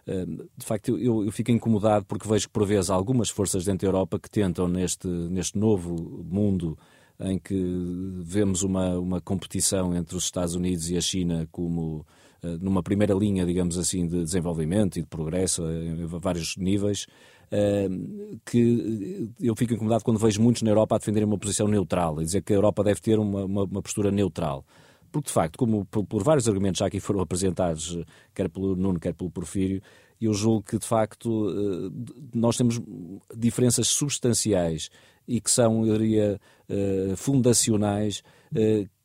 de 0.06 0.66
facto, 0.66 0.98
eu, 0.98 1.26
eu, 1.26 1.32
fico 1.32 1.52
incomodado 1.52 2.06
porque 2.06 2.28
vejo 2.28 2.48
que, 2.48 2.54
por 2.54 2.66
vezes, 2.66 2.90
algumas 2.90 3.30
forças 3.30 3.66
dentro 3.66 3.86
da 3.86 3.88
Europa 3.88 4.20
que 4.20 4.30
tentam, 4.30 4.68
neste, 4.68 5.08
neste 5.08 5.58
novo 5.58 6.24
mundo 6.24 6.78
em 7.20 7.38
que 7.38 7.56
vemos 8.24 8.64
uma, 8.64 8.98
uma 8.98 9.22
competição 9.22 9.96
entre 9.96 10.16
os 10.16 10.24
Estados 10.24 10.56
Unidos 10.56 10.90
e 10.90 10.98
a 10.98 11.02
China 11.02 11.48
como 11.52 12.06
eh, 12.42 12.58
numa 12.62 12.82
primeira 12.82 13.14
linha, 13.14 13.46
digamos 13.46 13.78
assim, 13.78 14.08
de 14.08 14.24
desenvolvimento 14.24 14.98
e 14.98 15.02
de 15.02 15.08
progresso 15.08 15.64
em 15.70 16.06
vários 16.06 16.56
níveis, 16.56 17.08
que 18.46 19.32
eu 19.42 19.56
fico 19.56 19.74
incomodado 19.74 20.04
quando 20.04 20.20
vejo 20.20 20.40
muitos 20.40 20.62
na 20.62 20.70
Europa 20.70 20.96
a 20.96 20.98
defenderem 21.00 21.28
uma 21.28 21.38
posição 21.38 21.68
neutral, 21.68 22.20
a 22.20 22.24
dizer 22.24 22.44
que 22.44 22.54
a 22.54 22.56
Europa 22.56 22.84
deve 22.84 23.02
ter 23.02 23.18
uma, 23.18 23.44
uma, 23.44 23.64
uma 23.64 23.82
postura 23.82 24.12
neutral. 24.12 24.64
Porque, 25.12 25.28
de 25.28 25.34
facto, 25.34 25.58
como 25.58 25.86
por, 25.86 26.06
por, 26.06 26.24
vários 26.24 26.48
argumentos 26.48 26.80
já 26.80 26.86
aqui 26.86 27.00
foram 27.00 27.22
apresentados, 27.22 27.98
quer 28.34 28.50
pelo 28.50 28.76
Nuno, 28.76 29.00
quer 29.00 29.14
pelo 29.14 29.32
Porfírio, 29.32 29.82
eu 30.22 30.34
julgo 30.34 30.64
que, 30.64 30.78
de 30.78 30.86
facto, 30.86 31.48
nós 32.34 32.58
temos 32.58 32.80
diferenças 33.36 33.88
substanciais 33.88 34.90
e 35.28 35.40
que 35.40 35.50
são, 35.50 35.86
eu 35.86 35.98
diria, 35.98 36.40
fundacionais 37.16 38.22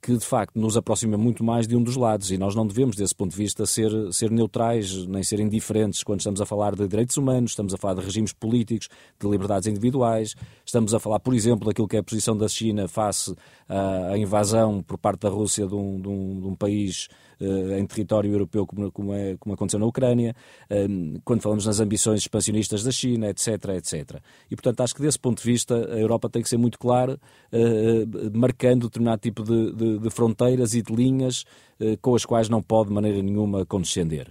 que 0.04 0.14
de 0.18 0.24
facto 0.26 0.54
nos 0.60 0.76
aproxima 0.76 1.16
muito 1.16 1.42
mais 1.42 1.66
de 1.66 1.74
um 1.74 1.82
dos 1.82 1.96
lados. 1.96 2.30
E 2.30 2.36
nós 2.36 2.54
não 2.54 2.66
devemos, 2.66 2.94
desse 2.94 3.14
ponto 3.14 3.30
de 3.30 3.38
vista, 3.38 3.64
ser, 3.64 3.90
ser 4.12 4.30
neutrais, 4.30 5.06
nem 5.06 5.22
ser 5.22 5.40
indiferentes 5.40 6.02
quando 6.02 6.20
estamos 6.20 6.42
a 6.42 6.46
falar 6.46 6.74
de 6.74 6.86
direitos 6.86 7.16
humanos, 7.16 7.52
estamos 7.52 7.72
a 7.72 7.78
falar 7.78 7.94
de 7.94 8.02
regimes 8.02 8.30
políticos, 8.30 8.90
de 9.18 9.26
liberdades 9.26 9.66
individuais, 9.66 10.34
estamos 10.62 10.92
a 10.92 11.00
falar, 11.00 11.20
por 11.20 11.32
exemplo, 11.32 11.66
daquilo 11.66 11.88
que 11.88 11.96
é 11.96 12.00
a 12.00 12.02
posição 12.02 12.36
da 12.36 12.46
China 12.48 12.86
face 12.86 13.34
à, 13.66 14.18
invasão 14.18 14.82
por 14.82 14.98
parte 14.98 15.20
da 15.20 15.30
Rússia 15.30 15.66
de 15.66 15.74
um, 15.74 15.98
de 15.98 16.08
um, 16.08 16.40
de 16.42 16.46
um 16.48 16.54
país 16.54 17.08
em 17.40 17.86
território 17.86 18.32
europeu, 18.32 18.66
como, 18.66 18.92
como, 18.92 19.14
é, 19.14 19.36
como 19.38 19.54
aconteceu 19.54 19.80
na 19.80 19.86
Ucrânia, 19.86 20.34
uh, 20.70 21.20
quando 21.24 21.40
falamos 21.40 21.66
nas 21.66 21.80
ambições 21.80 22.20
expansionistas 22.20 22.84
da 22.84 22.90
China, 22.90 23.28
etc, 23.28 23.48
etc. 23.76 24.20
E, 24.50 24.56
portanto, 24.56 24.80
acho 24.80 24.94
que 24.94 25.02
desse 25.02 25.18
ponto 25.18 25.42
de 25.42 25.50
vista 25.50 25.74
a 25.74 25.98
Europa 25.98 26.28
tem 26.28 26.42
que 26.42 26.48
ser 26.48 26.56
muito 26.56 26.78
clara, 26.78 27.18
uh, 27.52 28.38
marcando 28.38 28.86
determinado 28.88 29.20
tipo 29.20 29.42
de, 29.42 29.72
de 29.72 29.94
de, 29.98 30.10
fronteiras 30.10 30.74
e 30.74 30.82
de 30.82 30.94
linhas 30.94 31.44
eh, 31.80 31.96
com 32.00 32.14
as 32.14 32.24
quais 32.24 32.48
não 32.48 32.62
pode 32.62 32.88
de 32.88 32.94
maneira 32.94 33.22
nenhuma 33.22 33.64
condescender. 33.64 34.28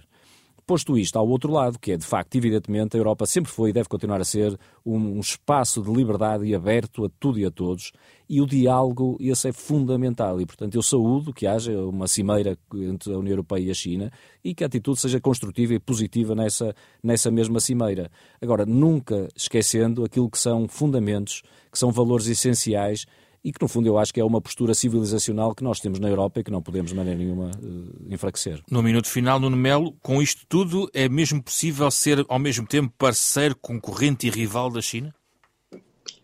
Posto 0.66 0.96
isto 0.96 1.18
ao 1.18 1.28
outro 1.28 1.52
lado, 1.52 1.78
que 1.78 1.92
é 1.92 1.96
de 1.96 2.06
facto, 2.06 2.34
evidentemente, 2.36 2.96
a 2.96 2.98
Europa 2.98 3.26
sempre 3.26 3.52
foi 3.52 3.68
e 3.68 3.72
deve 3.72 3.86
continuar 3.86 4.20
a 4.20 4.24
ser 4.24 4.58
um, 4.84 4.96
um, 4.96 5.20
espaço 5.20 5.82
de 5.82 5.92
liberdade 5.92 6.46
e 6.46 6.54
aberto 6.54 7.04
a 7.04 7.10
tudo 7.20 7.38
e 7.38 7.44
a 7.44 7.50
todos, 7.50 7.92
e 8.26 8.40
o 8.40 8.46
diálogo, 8.46 9.18
esse 9.20 9.48
é 9.48 9.52
fundamental. 9.52 10.40
E, 10.40 10.46
portanto, 10.46 10.74
eu 10.74 10.82
saúdo 10.82 11.34
que 11.34 11.46
haja 11.46 11.78
uma 11.80 12.08
cimeira 12.08 12.56
entre 12.76 13.12
a 13.12 13.18
União 13.18 13.32
Europeia 13.32 13.66
e 13.66 13.70
a 13.70 13.74
China 13.74 14.10
e 14.42 14.54
que 14.54 14.64
a 14.64 14.66
atitude 14.66 14.98
seja 14.98 15.20
construtiva 15.20 15.74
e 15.74 15.78
positiva 15.78 16.34
nessa, 16.34 16.74
nessa 17.02 17.30
mesma 17.30 17.60
cimeira. 17.60 18.10
Agora, 18.40 18.64
nunca 18.64 19.28
esquecendo 19.36 20.02
aquilo 20.02 20.30
que 20.30 20.38
são 20.38 20.66
fundamentos, 20.66 21.42
que 21.70 21.78
são 21.78 21.92
valores 21.92 22.26
essenciais 22.26 23.04
e 23.44 23.52
que, 23.52 23.60
no 23.60 23.68
fundo, 23.68 23.86
eu 23.86 23.98
acho 23.98 24.12
que 24.12 24.18
é 24.18 24.24
uma 24.24 24.40
postura 24.40 24.72
civilizacional 24.72 25.54
que 25.54 25.62
nós 25.62 25.78
temos 25.78 26.00
na 26.00 26.08
Europa 26.08 26.40
e 26.40 26.44
que 26.44 26.50
não 26.50 26.62
podemos 26.62 26.92
de 26.92 26.96
maneira 26.96 27.18
nenhuma 27.18 27.50
uh, 27.50 28.12
enfraquecer. 28.12 28.62
No 28.70 28.82
minuto 28.82 29.06
final, 29.06 29.38
Nuno 29.38 29.56
Melo, 29.56 29.92
com 30.00 30.22
isto 30.22 30.46
tudo, 30.48 30.88
é 30.94 31.08
mesmo 31.10 31.42
possível 31.42 31.90
ser, 31.90 32.24
ao 32.26 32.38
mesmo 32.38 32.66
tempo, 32.66 32.92
parceiro, 32.96 33.54
concorrente 33.54 34.26
e 34.26 34.30
rival 34.30 34.70
da 34.70 34.80
China? 34.80 35.14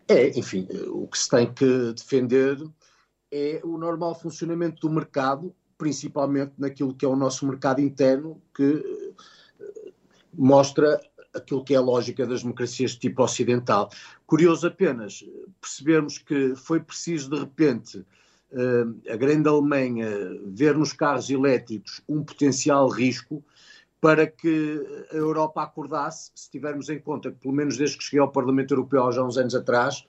É, 0.07 0.37
enfim, 0.37 0.67
o 0.87 1.07
que 1.07 1.19
se 1.19 1.29
tem 1.29 1.53
que 1.53 1.93
defender 1.93 2.57
é 3.31 3.61
o 3.63 3.77
normal 3.77 4.19
funcionamento 4.19 4.87
do 4.87 4.93
mercado, 4.93 5.55
principalmente 5.77 6.53
naquilo 6.57 6.93
que 6.93 7.05
é 7.05 7.07
o 7.07 7.15
nosso 7.15 7.45
mercado 7.47 7.79
interno, 7.79 8.41
que 8.53 9.13
eh, 9.59 9.91
mostra 10.33 10.99
aquilo 11.33 11.63
que 11.63 11.73
é 11.73 11.77
a 11.77 11.81
lógica 11.81 12.25
das 12.25 12.41
democracias 12.41 12.91
de 12.91 12.99
tipo 12.99 13.23
ocidental. 13.23 13.89
Curioso 14.25 14.67
apenas 14.67 15.25
percebermos 15.59 16.17
que 16.17 16.55
foi 16.55 16.79
preciso, 16.79 17.29
de 17.29 17.39
repente, 17.39 18.05
eh, 18.51 19.13
a 19.13 19.15
grande 19.15 19.47
Alemanha 19.47 20.09
ver 20.45 20.77
nos 20.77 20.93
carros 20.93 21.29
elétricos 21.29 22.01
um 22.07 22.23
potencial 22.23 22.89
risco 22.89 23.43
para 24.01 24.25
que 24.25 25.07
a 25.11 25.15
Europa 25.15 25.61
acordasse, 25.61 26.31
se 26.33 26.49
tivermos 26.49 26.89
em 26.89 26.99
conta 26.99 27.31
que, 27.31 27.37
pelo 27.37 27.53
menos 27.53 27.77
desde 27.77 27.97
que 27.97 28.03
cheguei 28.03 28.19
ao 28.19 28.31
Parlamento 28.31 28.73
Europeu 28.73 29.03
há 29.03 29.23
uns 29.23 29.37
anos 29.37 29.53
atrás, 29.53 30.05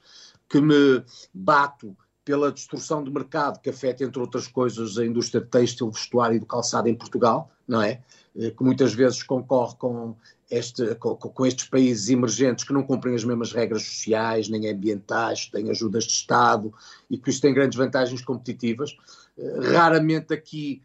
que 0.48 0.60
me 0.60 1.04
bato 1.32 1.96
pela 2.24 2.52
destruição 2.52 3.02
do 3.02 3.10
mercado 3.10 3.60
que 3.60 3.70
afeta, 3.70 4.04
entre 4.04 4.20
outras 4.20 4.46
coisas, 4.46 4.96
a 4.96 5.04
indústria 5.04 5.44
têxtil, 5.44 5.90
vestuário 5.90 6.36
e 6.36 6.40
do 6.40 6.46
calçado 6.46 6.88
em 6.88 6.94
Portugal, 6.94 7.50
não 7.66 7.82
é? 7.82 8.00
Eh, 8.36 8.50
que 8.50 8.62
muitas 8.62 8.94
vezes 8.94 9.22
concorre 9.22 9.76
com, 9.76 10.14
este, 10.50 10.94
com, 10.96 11.16
com, 11.16 11.46
estes 11.46 11.66
países 11.68 12.08
emergentes 12.08 12.64
que 12.64 12.72
não 12.72 12.82
cumprem 12.82 13.14
as 13.14 13.24
mesmas 13.24 13.52
regras 13.52 13.82
sociais, 13.82 14.48
nem 14.48 14.68
ambientais, 14.68 15.46
têm 15.46 15.70
ajudas 15.70 16.04
de 16.04 16.12
Estado 16.12 16.72
e 17.10 17.18
que 17.18 17.30
isso 17.30 17.40
tem 17.40 17.52
grandes 17.52 17.76
vantagens 17.76 18.22
competitivas. 18.22 18.96
Eh, 19.36 19.72
raramente 19.72 20.32
aqui, 20.32 20.82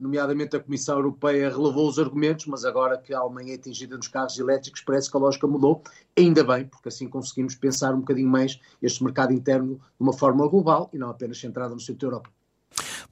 nomeadamente 0.00 0.56
a 0.56 0.60
Comissão 0.60 0.96
Europeia, 0.96 1.48
relevou 1.48 1.88
os 1.88 1.98
argumentos, 1.98 2.46
mas 2.46 2.64
agora 2.64 2.96
que 2.96 3.12
a 3.12 3.18
Alemanha 3.18 3.52
é 3.52 3.56
atingida 3.56 3.96
nos 3.96 4.08
carros 4.08 4.38
elétricos, 4.38 4.80
parece 4.82 5.10
que 5.10 5.16
a 5.16 5.20
lógica 5.20 5.46
mudou. 5.46 5.82
Ainda 6.16 6.44
bem, 6.44 6.66
porque 6.66 6.88
assim 6.88 7.08
conseguimos 7.08 7.54
pensar 7.54 7.94
um 7.94 8.00
bocadinho 8.00 8.28
mais 8.28 8.60
este 8.80 9.02
mercado 9.02 9.32
interno 9.32 9.74
de 9.74 9.80
uma 10.00 10.12
forma 10.12 10.46
global 10.46 10.88
e 10.92 10.98
não 10.98 11.10
apenas 11.10 11.38
centrada 11.38 11.74
no 11.74 11.80
centro 11.80 12.00
da 12.00 12.06
Europa. 12.06 12.30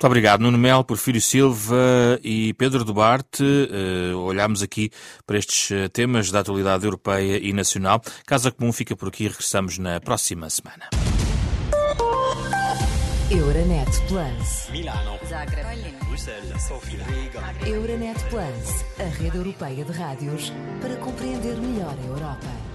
Muito 0.01 0.07
obrigado, 0.07 0.41
Nuno 0.41 0.57
Mel, 0.57 0.83
Porfírio 0.83 1.21
Silva 1.21 2.19
e 2.25 2.55
Pedro 2.55 2.85
Duarte. 2.85 3.43
Uh, 3.43 4.17
olhamos 4.17 4.63
aqui 4.63 4.91
para 5.27 5.37
estes 5.37 5.71
eh, 5.71 5.89
temas 5.89 6.31
da 6.31 6.41
atualidade 6.41 6.87
europeia 6.87 7.39
e 7.39 7.53
nacional. 7.53 8.01
Casa 8.25 8.51
Comum 8.51 8.73
fica 8.73 8.97
por 8.97 9.09
aqui 9.09 9.25
e 9.25 9.29
regressamos 9.29 9.77
na 9.77 10.01
próxima 10.01 10.49
semana. 10.49 10.89
Euronet 13.31 13.91
Plus. 14.09 14.71
Milano. 14.73 15.19
Zagreb. 15.29 16.00
Bruxelas. 16.21 16.63
Sofia. 16.63 17.05
Riga. 17.05 17.41
Euronet 17.67 18.19
Plus, 18.29 18.85
a 18.99 19.09
rede 19.23 19.39
europeia 19.39 19.85
de 19.85 19.93
rádios 19.93 20.53
para 20.83 20.97
compreender 20.97 21.57
melhor 21.57 21.95
a 21.99 22.07
Europa. 22.07 22.70